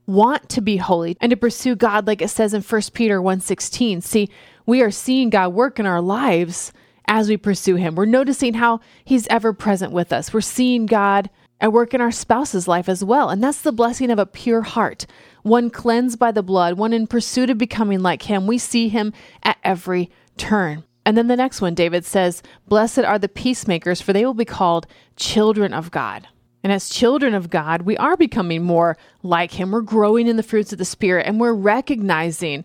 want 0.07 0.49
to 0.51 0.61
be 0.61 0.77
holy 0.77 1.17
and 1.21 1.31
to 1.31 1.37
pursue 1.37 1.75
God 1.75 2.07
like 2.07 2.23
it 2.23 2.29
says 2.29 2.55
in 2.55 2.63
1 2.63 2.95
Peter 2.95 3.21
1:16. 3.21 4.01
See, 4.01 4.31
we 4.65 4.81
are 4.81 4.91
seeing 4.91 5.31
God 5.31 5.53
work 5.53 5.81
in 5.81 5.87
our 5.87 6.01
lives 6.01 6.73
as 7.07 7.29
we 7.29 7.37
pursue 7.37 7.75
him. 7.75 7.95
We're 7.95 8.05
noticing 8.05 8.55
how 8.55 8.81
he's 9.05 9.27
ever 9.29 9.53
present 9.53 9.93
with 9.93 10.13
us. 10.13 10.33
We're 10.33 10.41
seeing 10.41 10.87
God 10.87 11.31
at 11.61 11.73
work 11.73 11.95
in 11.95 12.01
our 12.01 12.13
spouse's 12.13 12.69
life 12.69 12.89
as 12.89 13.03
well. 13.03 13.31
And 13.31 13.43
that's 13.43 13.63
the 13.63 13.73
blessing 13.73 14.11
of 14.11 14.19
a 14.19 14.27
pure 14.27 14.63
heart, 14.63 15.07
one 15.43 15.71
cleansed 15.71 16.19
by 16.19 16.33
the 16.33 16.43
blood, 16.43 16.79
one 16.79 16.93
in 16.93 17.07
pursuit 17.07 17.51
of 17.51 17.59
becoming 17.59 18.01
like 18.01 18.23
him. 18.23 18.47
We 18.47 18.59
see 18.59 18.89
him 18.89 19.13
at 19.43 19.59
every 19.65 20.11
turn. 20.37 20.85
And 21.05 21.17
then 21.17 21.29
the 21.29 21.37
next 21.37 21.61
one, 21.61 21.75
David 21.75 22.05
says, 22.05 22.43
Blessed 22.67 22.99
are 22.99 23.19
the 23.19 23.29
peacemakers, 23.29 24.01
for 24.01 24.13
they 24.13 24.27
will 24.27 24.35
be 24.35 24.45
called 24.45 24.87
children 25.17 25.73
of 25.73 25.91
God. 25.91 26.29
And 26.63 26.73
as 26.73 26.91
children 26.91 27.35
of 27.35 27.51
God, 27.51 27.83
we 27.83 27.97
are 27.97 28.17
becoming 28.17 28.63
more 28.63 28.99
like 29.23 29.53
him. 29.53 29.71
We're 29.71 29.81
growing 29.81 30.27
in 30.27 30.37
the 30.37 30.43
fruits 30.43 30.73
of 30.73 30.79
the 30.79 30.85
Spirit, 30.85 31.27
and 31.27 31.41
we're 31.41 31.55
recognizing 31.55 32.65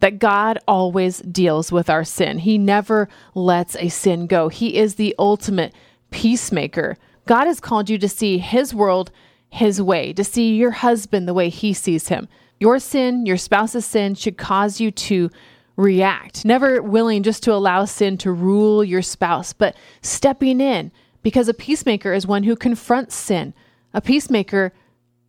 that 0.00 0.18
God 0.18 0.58
always 0.68 1.18
deals 1.20 1.72
with 1.72 1.88
our 1.88 2.04
sin. 2.04 2.38
He 2.38 2.58
never 2.58 3.08
lets 3.34 3.74
a 3.76 3.88
sin 3.88 4.26
go. 4.26 4.48
He 4.48 4.76
is 4.76 4.94
the 4.94 5.14
ultimate 5.18 5.74
peacemaker. 6.10 6.96
God 7.26 7.46
has 7.46 7.60
called 7.60 7.90
you 7.90 7.98
to 7.98 8.08
see 8.08 8.38
His 8.38 8.74
world 8.74 9.10
His 9.50 9.82
way, 9.82 10.12
to 10.14 10.24
see 10.24 10.56
your 10.56 10.70
husband 10.70 11.28
the 11.28 11.34
way 11.34 11.48
He 11.48 11.72
sees 11.72 12.08
him. 12.08 12.28
Your 12.58 12.78
sin, 12.78 13.26
your 13.26 13.36
spouse's 13.36 13.84
sin, 13.84 14.14
should 14.14 14.38
cause 14.38 14.80
you 14.80 14.90
to 14.90 15.30
react, 15.76 16.44
never 16.44 16.80
willing 16.80 17.22
just 17.22 17.42
to 17.42 17.52
allow 17.52 17.84
sin 17.84 18.16
to 18.18 18.32
rule 18.32 18.82
your 18.82 19.02
spouse, 19.02 19.52
but 19.52 19.76
stepping 20.00 20.60
in 20.60 20.90
because 21.22 21.48
a 21.48 21.54
peacemaker 21.54 22.12
is 22.12 22.26
one 22.26 22.44
who 22.44 22.56
confronts 22.56 23.14
sin. 23.14 23.52
A 23.92 24.00
peacemaker 24.00 24.72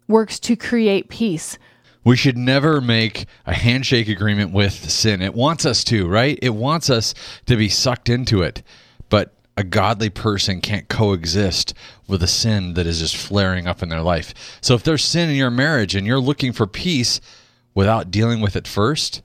works 0.07 0.39
to 0.39 0.55
create 0.55 1.09
peace. 1.09 1.57
We 2.03 2.15
should 2.15 2.37
never 2.37 2.79
make 2.79 3.25
a 3.45 3.53
handshake 3.53 4.07
agreement 4.07 4.53
with 4.53 4.89
sin. 4.89 5.21
It 5.21 5.33
wants 5.33 5.65
us 5.65 5.83
to, 5.85 6.07
right? 6.07 6.39
It 6.41 6.51
wants 6.51 6.89
us 6.89 7.13
to 7.47 7.57
be 7.57 7.67
sucked 7.67 8.07
into 8.07 8.41
it. 8.41 8.63
But 9.09 9.35
a 9.57 9.63
godly 9.63 10.09
person 10.09 10.61
can't 10.61 10.87
coexist 10.87 11.73
with 12.07 12.21
a 12.21 12.27
sin 12.27 12.75
that 12.75 12.85
is 12.85 12.99
just 12.99 13.17
flaring 13.17 13.67
up 13.67 13.81
in 13.81 13.89
their 13.89 14.03
life. 14.03 14.33
So 14.61 14.75
if 14.75 14.83
there's 14.83 15.03
sin 15.03 15.29
in 15.29 15.35
your 15.35 15.49
marriage 15.49 15.95
and 15.95 16.05
you're 16.05 16.19
looking 16.19 16.53
for 16.53 16.67
peace 16.67 17.19
without 17.73 18.11
dealing 18.11 18.39
with 18.39 18.55
it 18.55 18.67
first, 18.67 19.23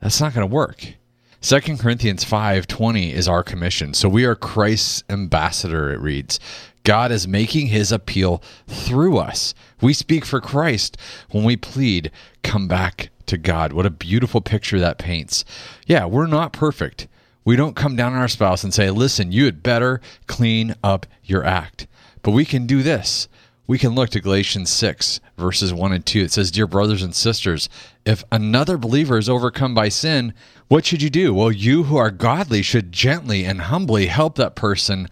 that's 0.00 0.20
not 0.20 0.34
going 0.34 0.46
to 0.46 0.52
work. 0.52 0.94
2 1.42 1.78
Corinthians 1.78 2.24
5:20 2.24 3.12
is 3.12 3.28
our 3.28 3.44
commission. 3.44 3.94
So 3.94 4.08
we 4.08 4.24
are 4.24 4.34
Christ's 4.34 5.04
ambassador 5.08 5.92
it 5.92 6.00
reads. 6.00 6.40
God 6.82 7.12
is 7.12 7.28
making 7.28 7.68
his 7.68 7.92
appeal 7.92 8.42
through 8.66 9.18
us. 9.18 9.54
We 9.80 9.92
speak 9.92 10.24
for 10.24 10.40
Christ 10.40 10.96
when 11.30 11.44
we 11.44 11.56
plead, 11.56 12.10
come 12.42 12.66
back 12.66 13.10
to 13.26 13.36
God. 13.36 13.72
What 13.72 13.86
a 13.86 13.90
beautiful 13.90 14.40
picture 14.40 14.80
that 14.80 14.98
paints. 14.98 15.44
Yeah, 15.86 16.06
we're 16.06 16.26
not 16.26 16.52
perfect. 16.52 17.06
We 17.46 17.54
don't 17.54 17.76
come 17.76 17.94
down 17.94 18.12
on 18.12 18.18
our 18.18 18.26
spouse 18.26 18.64
and 18.64 18.74
say, 18.74 18.90
listen, 18.90 19.30
you 19.30 19.44
had 19.44 19.62
better 19.62 20.00
clean 20.26 20.74
up 20.82 21.06
your 21.22 21.44
act. 21.44 21.86
But 22.22 22.32
we 22.32 22.44
can 22.44 22.66
do 22.66 22.82
this. 22.82 23.28
We 23.68 23.78
can 23.78 23.94
look 23.94 24.10
to 24.10 24.20
Galatians 24.20 24.68
6, 24.68 25.20
verses 25.38 25.72
1 25.72 25.92
and 25.92 26.04
2. 26.04 26.22
It 26.22 26.32
says, 26.32 26.50
Dear 26.50 26.66
brothers 26.66 27.04
and 27.04 27.14
sisters, 27.14 27.68
if 28.04 28.24
another 28.32 28.76
believer 28.76 29.16
is 29.16 29.28
overcome 29.28 29.74
by 29.74 29.90
sin, 29.90 30.34
what 30.66 30.84
should 30.84 31.02
you 31.02 31.10
do? 31.10 31.32
Well, 31.32 31.52
you 31.52 31.84
who 31.84 31.96
are 31.96 32.10
godly 32.10 32.62
should 32.62 32.90
gently 32.90 33.44
and 33.44 33.60
humbly 33.62 34.06
help 34.06 34.34
that 34.36 34.56
person 34.56 35.08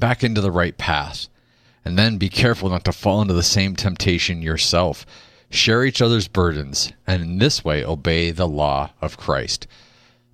back 0.00 0.24
into 0.24 0.40
the 0.40 0.50
right 0.50 0.76
path. 0.76 1.28
And 1.84 1.96
then 1.96 2.18
be 2.18 2.28
careful 2.28 2.68
not 2.68 2.84
to 2.86 2.92
fall 2.92 3.22
into 3.22 3.34
the 3.34 3.44
same 3.44 3.76
temptation 3.76 4.42
yourself. 4.42 5.06
Share 5.50 5.84
each 5.84 6.02
other's 6.02 6.26
burdens, 6.26 6.92
and 7.06 7.22
in 7.22 7.38
this 7.38 7.64
way 7.64 7.84
obey 7.84 8.32
the 8.32 8.48
law 8.48 8.90
of 9.00 9.16
Christ. 9.16 9.68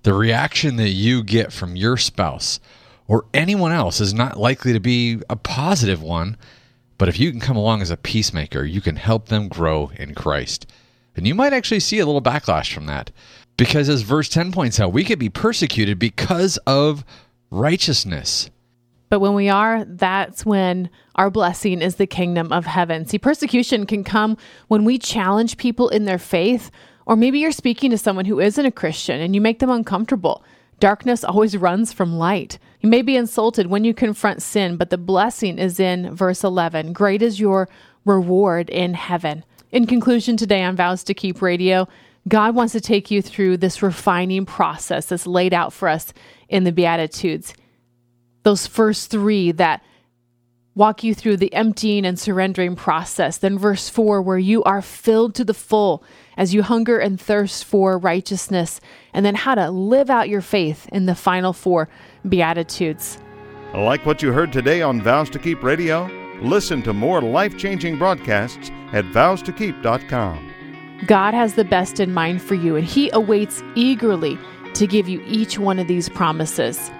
The 0.03 0.13
reaction 0.13 0.75
that 0.75 0.89
you 0.89 1.23
get 1.23 1.53
from 1.53 1.75
your 1.75 1.97
spouse 1.97 2.59
or 3.07 3.25
anyone 3.33 3.71
else 3.71 4.01
is 4.01 4.13
not 4.13 4.37
likely 4.37 4.73
to 4.73 4.79
be 4.79 5.21
a 5.29 5.35
positive 5.35 6.01
one, 6.01 6.37
but 6.97 7.09
if 7.09 7.19
you 7.19 7.31
can 7.31 7.39
come 7.39 7.57
along 7.57 7.81
as 7.81 7.89
a 7.89 7.97
peacemaker, 7.97 8.63
you 8.63 8.81
can 8.81 8.97
help 8.97 9.27
them 9.27 9.47
grow 9.47 9.91
in 9.95 10.13
Christ. 10.13 10.69
And 11.15 11.25
you 11.25 11.33
might 11.33 11.53
actually 11.53 11.79
see 11.79 11.99
a 11.99 12.05
little 12.05 12.21
backlash 12.21 12.73
from 12.73 12.85
that. 12.87 13.11
Because 13.55 13.87
as 13.87 14.01
verse 14.01 14.29
10 14.29 14.51
points 14.51 14.79
out, 14.79 14.93
we 14.93 15.03
could 15.03 15.19
be 15.19 15.29
persecuted 15.29 15.99
because 15.99 16.57
of 16.65 17.05
righteousness. 17.49 18.49
But 19.09 19.19
when 19.19 19.35
we 19.35 19.47
are, 19.47 19.85
that's 19.85 20.45
when 20.45 20.89
our 21.15 21.29
blessing 21.29 21.81
is 21.81 21.95
the 21.95 22.07
kingdom 22.07 22.51
of 22.51 22.65
heaven. 22.65 23.05
See, 23.05 23.19
persecution 23.19 23.85
can 23.85 24.03
come 24.03 24.37
when 24.69 24.85
we 24.85 24.97
challenge 24.97 25.57
people 25.57 25.87
in 25.89 26.05
their 26.05 26.17
faith, 26.17 26.71
or 27.05 27.15
maybe 27.15 27.39
you're 27.39 27.51
speaking 27.51 27.89
to 27.91 27.97
someone 27.97 28.25
who 28.25 28.39
isn't 28.39 28.65
a 28.65 28.71
Christian 28.71 29.21
and 29.21 29.35
you 29.35 29.41
make 29.41 29.59
them 29.59 29.69
uncomfortable. 29.69 30.43
Darkness 30.79 31.23
always 31.23 31.57
runs 31.57 31.93
from 31.93 32.17
light. 32.17 32.59
You 32.81 32.89
may 32.89 33.01
be 33.01 33.15
insulted 33.15 33.67
when 33.67 33.83
you 33.83 33.93
confront 33.93 34.41
sin, 34.41 34.77
but 34.77 34.89
the 34.89 34.97
blessing 34.97 35.59
is 35.59 35.79
in 35.79 36.13
verse 36.15 36.43
11. 36.43 36.93
Great 36.93 37.21
is 37.21 37.39
your 37.39 37.69
reward 38.05 38.69
in 38.69 38.93
heaven. 38.93 39.43
In 39.71 39.87
conclusion, 39.87 40.37
today 40.37 40.63
on 40.63 40.75
Vows 40.75 41.03
to 41.05 41.13
Keep 41.13 41.41
Radio, 41.41 41.87
God 42.27 42.55
wants 42.55 42.73
to 42.73 42.81
take 42.81 43.11
you 43.11 43.21
through 43.21 43.57
this 43.57 43.81
refining 43.81 44.45
process 44.45 45.07
that's 45.07 45.27
laid 45.27 45.53
out 45.53 45.73
for 45.73 45.87
us 45.87 46.13
in 46.49 46.63
the 46.63 46.71
Beatitudes 46.71 47.53
those 48.43 48.67
first 48.67 49.09
three 49.09 49.51
that 49.53 49.83
walk 50.75 51.03
you 51.03 51.13
through 51.13 51.37
the 51.37 51.53
emptying 51.53 52.05
and 52.05 52.19
surrendering 52.19 52.75
process. 52.75 53.37
Then, 53.37 53.57
verse 53.57 53.89
4, 53.89 54.21
where 54.21 54.37
you 54.37 54.63
are 54.63 54.81
filled 54.81 55.35
to 55.35 55.45
the 55.45 55.53
full 55.53 56.03
as 56.37 56.53
you 56.53 56.63
hunger 56.63 56.97
and 56.97 57.19
thirst 57.19 57.65
for 57.65 57.97
righteousness. 57.97 58.81
And 59.13 59.25
then, 59.25 59.35
how 59.35 59.55
to 59.55 59.69
live 59.69 60.09
out 60.09 60.29
your 60.29 60.41
faith 60.41 60.87
in 60.91 61.05
the 61.05 61.15
final 61.15 61.53
four 61.53 61.89
Beatitudes. 62.27 63.19
Like 63.73 64.05
what 64.05 64.21
you 64.21 64.31
heard 64.31 64.53
today 64.53 64.81
on 64.81 65.01
Vows 65.01 65.29
to 65.31 65.39
Keep 65.39 65.63
Radio? 65.63 66.05
Listen 66.41 66.81
to 66.83 66.93
more 66.93 67.21
life 67.21 67.57
changing 67.57 67.97
broadcasts 67.97 68.69
at 68.91 69.05
vowstokeep.com. 69.05 70.51
God 71.07 71.33
has 71.33 71.55
the 71.55 71.65
best 71.65 71.99
in 71.99 72.13
mind 72.13 72.41
for 72.41 72.55
you, 72.55 72.75
and 72.75 72.85
He 72.85 73.09
awaits 73.13 73.63
eagerly 73.75 74.37
to 74.73 74.87
give 74.87 75.07
you 75.07 75.21
each 75.25 75.59
one 75.59 75.79
of 75.79 75.87
these 75.87 76.09
promises. 76.09 76.91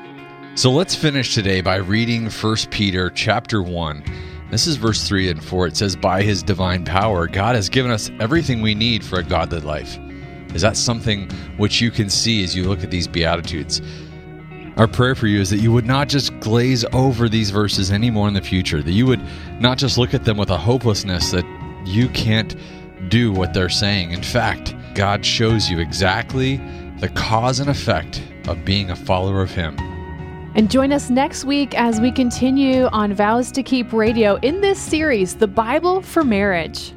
So 0.55 0.69
let's 0.69 0.93
finish 0.93 1.33
today 1.33 1.61
by 1.61 1.77
reading 1.77 2.29
1 2.29 2.55
Peter 2.69 3.09
chapter 3.09 3.63
1. 3.63 4.03
This 4.51 4.67
is 4.67 4.75
verse 4.75 5.07
3 5.07 5.31
and 5.31 5.43
4. 5.43 5.65
It 5.65 5.77
says, 5.77 5.95
By 5.95 6.21
his 6.21 6.43
divine 6.43 6.85
power, 6.85 7.25
God 7.25 7.55
has 7.55 7.69
given 7.69 7.89
us 7.89 8.11
everything 8.19 8.61
we 8.61 8.75
need 8.75 9.03
for 9.03 9.17
a 9.17 9.23
godly 9.23 9.61
life. 9.61 9.97
Is 10.53 10.61
that 10.61 10.77
something 10.77 11.27
which 11.57 11.81
you 11.81 11.89
can 11.89 12.07
see 12.07 12.43
as 12.43 12.55
you 12.55 12.65
look 12.65 12.83
at 12.83 12.91
these 12.91 13.07
Beatitudes? 13.07 13.81
Our 14.77 14.87
prayer 14.87 15.15
for 15.15 15.25
you 15.25 15.41
is 15.41 15.49
that 15.49 15.57
you 15.57 15.71
would 15.71 15.87
not 15.87 16.07
just 16.07 16.39
glaze 16.39 16.85
over 16.93 17.27
these 17.27 17.49
verses 17.49 17.91
anymore 17.91 18.27
in 18.27 18.35
the 18.35 18.41
future, 18.41 18.83
that 18.83 18.91
you 18.91 19.07
would 19.07 19.23
not 19.59 19.79
just 19.79 19.97
look 19.97 20.13
at 20.13 20.23
them 20.23 20.37
with 20.37 20.51
a 20.51 20.57
hopelessness 20.57 21.31
that 21.31 21.45
you 21.83 22.07
can't 22.09 22.55
do 23.09 23.31
what 23.31 23.55
they're 23.55 23.69
saying. 23.69 24.11
In 24.11 24.21
fact, 24.21 24.75
God 24.93 25.25
shows 25.25 25.67
you 25.67 25.79
exactly 25.79 26.57
the 26.99 27.09
cause 27.15 27.59
and 27.59 27.71
effect 27.71 28.21
of 28.47 28.63
being 28.63 28.91
a 28.91 28.95
follower 28.95 29.41
of 29.41 29.49
Him. 29.49 29.92
And 30.55 30.69
join 30.69 30.91
us 30.91 31.09
next 31.09 31.45
week 31.45 31.73
as 31.73 31.99
we 31.99 32.11
continue 32.11 32.85
on 32.85 33.11
Vows 33.11 33.51
to 33.53 33.63
Keep 33.63 33.91
Radio 33.91 34.35
in 34.43 34.61
this 34.61 34.79
series, 34.79 35.35
The 35.35 35.47
Bible 35.47 36.03
for 36.03 36.23
Marriage. 36.23 36.93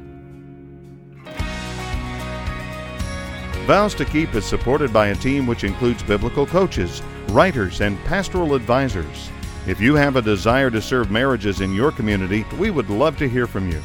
Vows 3.65 3.95
to 3.95 4.05
Keep 4.05 4.35
is 4.35 4.45
supported 4.45 4.93
by 4.93 5.07
a 5.07 5.15
team 5.15 5.47
which 5.47 5.63
includes 5.63 6.03
biblical 6.03 6.45
coaches, 6.45 7.01
writers, 7.29 7.81
and 7.81 7.97
pastoral 8.05 8.53
advisors. 8.53 9.31
If 9.65 9.81
you 9.81 9.95
have 9.95 10.17
a 10.17 10.21
desire 10.21 10.69
to 10.69 10.79
serve 10.79 11.09
marriages 11.09 11.59
in 11.59 11.73
your 11.73 11.91
community, 11.91 12.45
we 12.59 12.69
would 12.69 12.91
love 12.91 13.17
to 13.17 13.27
hear 13.27 13.47
from 13.47 13.71
you. 13.71 13.81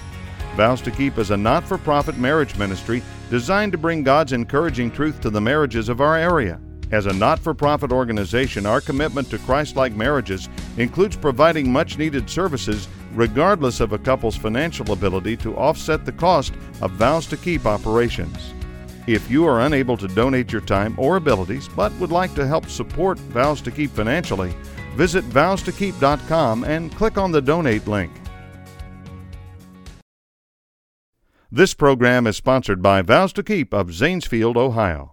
Vows 0.54 0.82
to 0.82 0.90
Keep 0.90 1.16
is 1.16 1.30
a 1.30 1.36
not 1.36 1.64
for 1.64 1.78
profit 1.78 2.18
marriage 2.18 2.58
ministry 2.58 3.02
designed 3.30 3.72
to 3.72 3.78
bring 3.78 4.02
God's 4.02 4.34
encouraging 4.34 4.90
truth 4.90 5.18
to 5.22 5.30
the 5.30 5.40
marriages 5.40 5.88
of 5.88 6.02
our 6.02 6.18
area. 6.18 6.60
As 6.92 7.06
a 7.06 7.12
not 7.12 7.38
for 7.38 7.54
profit 7.54 7.90
organization, 7.90 8.66
our 8.66 8.82
commitment 8.82 9.30
to 9.30 9.38
Christ 9.38 9.76
like 9.76 9.94
marriages 9.94 10.50
includes 10.76 11.16
providing 11.16 11.72
much 11.72 11.96
needed 11.96 12.28
services 12.28 12.86
regardless 13.14 13.80
of 13.80 13.94
a 13.94 13.98
couple's 13.98 14.36
financial 14.36 14.92
ability 14.92 15.38
to 15.38 15.56
offset 15.56 16.04
the 16.04 16.12
cost 16.12 16.52
of 16.82 16.90
vows 16.92 17.26
to 17.28 17.38
keep 17.38 17.64
operations. 17.64 18.52
If 19.06 19.30
you 19.30 19.46
are 19.46 19.62
unable 19.62 19.96
to 19.96 20.06
donate 20.06 20.52
your 20.52 20.60
time 20.60 20.94
or 20.98 21.16
abilities 21.16 21.66
but 21.66 21.92
would 21.94 22.12
like 22.12 22.34
to 22.34 22.46
help 22.46 22.66
support 22.66 23.18
Vows 23.18 23.60
to 23.62 23.70
Keep 23.70 23.90
financially, 23.90 24.54
visit 24.94 25.24
vowstokeep.com 25.24 26.64
and 26.64 26.94
click 26.94 27.18
on 27.18 27.32
the 27.32 27.42
donate 27.42 27.88
link. 27.88 28.12
This 31.50 31.74
program 31.74 32.26
is 32.26 32.36
sponsored 32.36 32.80
by 32.80 33.02
Vows 33.02 33.32
to 33.32 33.42
Keep 33.42 33.74
of 33.74 33.88
Zanesfield, 33.88 34.56
Ohio. 34.56 35.11